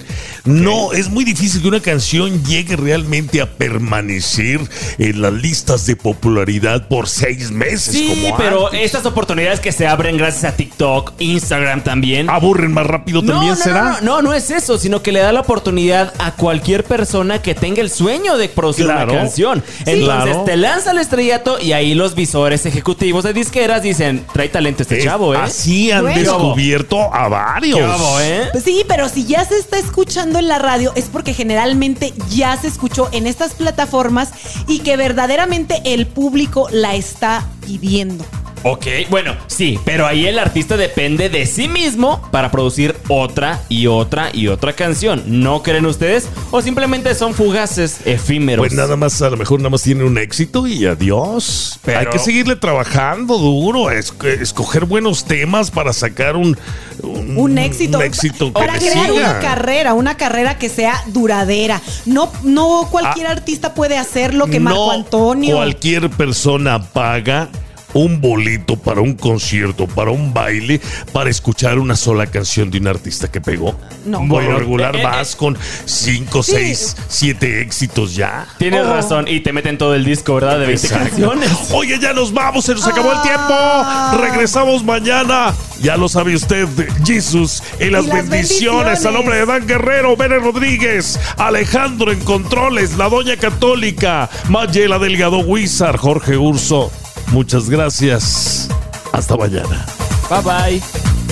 [0.46, 4.62] No, es muy difícil que una canción llegue realmente a permanecer
[4.98, 7.94] en las listas de popularidad por seis meses.
[7.94, 12.30] Sí, pero estas oportunidades que se abren gracias a TikTok, Instagram también.
[12.30, 14.00] Aburren más rápido también, ¿será?
[14.02, 17.56] No, no, no, es eso, sino que le da la oportunidad a cualquier persona que
[17.56, 19.64] tenga el sueño de producir una canción.
[19.86, 24.84] Entonces te lanza el estrellato y ahí los visores ejecutivos de disqueras dicen, trae talento
[24.84, 25.40] este chavo, ¿eh?
[25.42, 27.80] Así han descubierto a varios.
[28.22, 28.50] ¿eh?
[28.52, 32.56] Pues sí, pero si ya se está escuchando en la radio es porque generalmente ya
[32.58, 34.32] se escuchó en estas plataformas
[34.68, 38.26] y que verdaderamente el público la está pidiendo.
[38.64, 43.88] Ok, bueno, sí, pero ahí el artista depende de sí mismo para producir otra y
[43.88, 45.24] otra y otra canción.
[45.26, 46.28] ¿No creen ustedes?
[46.52, 48.64] ¿O simplemente son fugaces, efímeros?
[48.64, 51.80] Pues nada más, a lo mejor nada más tiene un éxito y adiós.
[51.84, 52.00] Pero...
[52.00, 56.58] Hay que seguirle trabajando duro, escoger buenos temas para sacar un,
[57.04, 58.02] un, éxito.
[58.02, 61.82] éxito para crear una carrera, una carrera que sea duradera.
[62.06, 63.32] No, no cualquier ah.
[63.32, 65.56] artista puede hacer lo que Marco Antonio.
[65.56, 67.50] Cualquier persona paga
[67.94, 70.80] un boleto para un concierto, para un baile,
[71.14, 73.78] para escuchar una sola canción de un artista que pegó.
[74.06, 74.26] No.
[74.26, 75.38] Bueno, regular eh, eh, vas eh.
[75.38, 78.48] con 5, 6, 7 éxitos ya.
[78.58, 78.94] Tienes oh.
[78.94, 79.28] razón.
[79.28, 80.60] Y te meten todo el disco, ¿verdad?
[80.60, 81.52] De 20 canciones.
[81.72, 83.48] Oye, ya nos vamos, se nos acabó el tiempo.
[83.50, 84.18] Ah.
[84.20, 85.54] Regresamos mañana.
[85.82, 86.68] Ya lo sabe usted,
[87.06, 89.06] Jesus y las, bendiciones.
[89.06, 95.40] A nombre de Dan Guerrero, Bene Rodríguez, Alejandro en Controles, la Doña Católica, Mayela Delgado
[95.40, 96.92] Wizard, Jorge Urso.
[97.32, 98.70] Muchas gracias.
[99.12, 99.86] Hasta mañana.
[100.30, 101.27] Bye bye.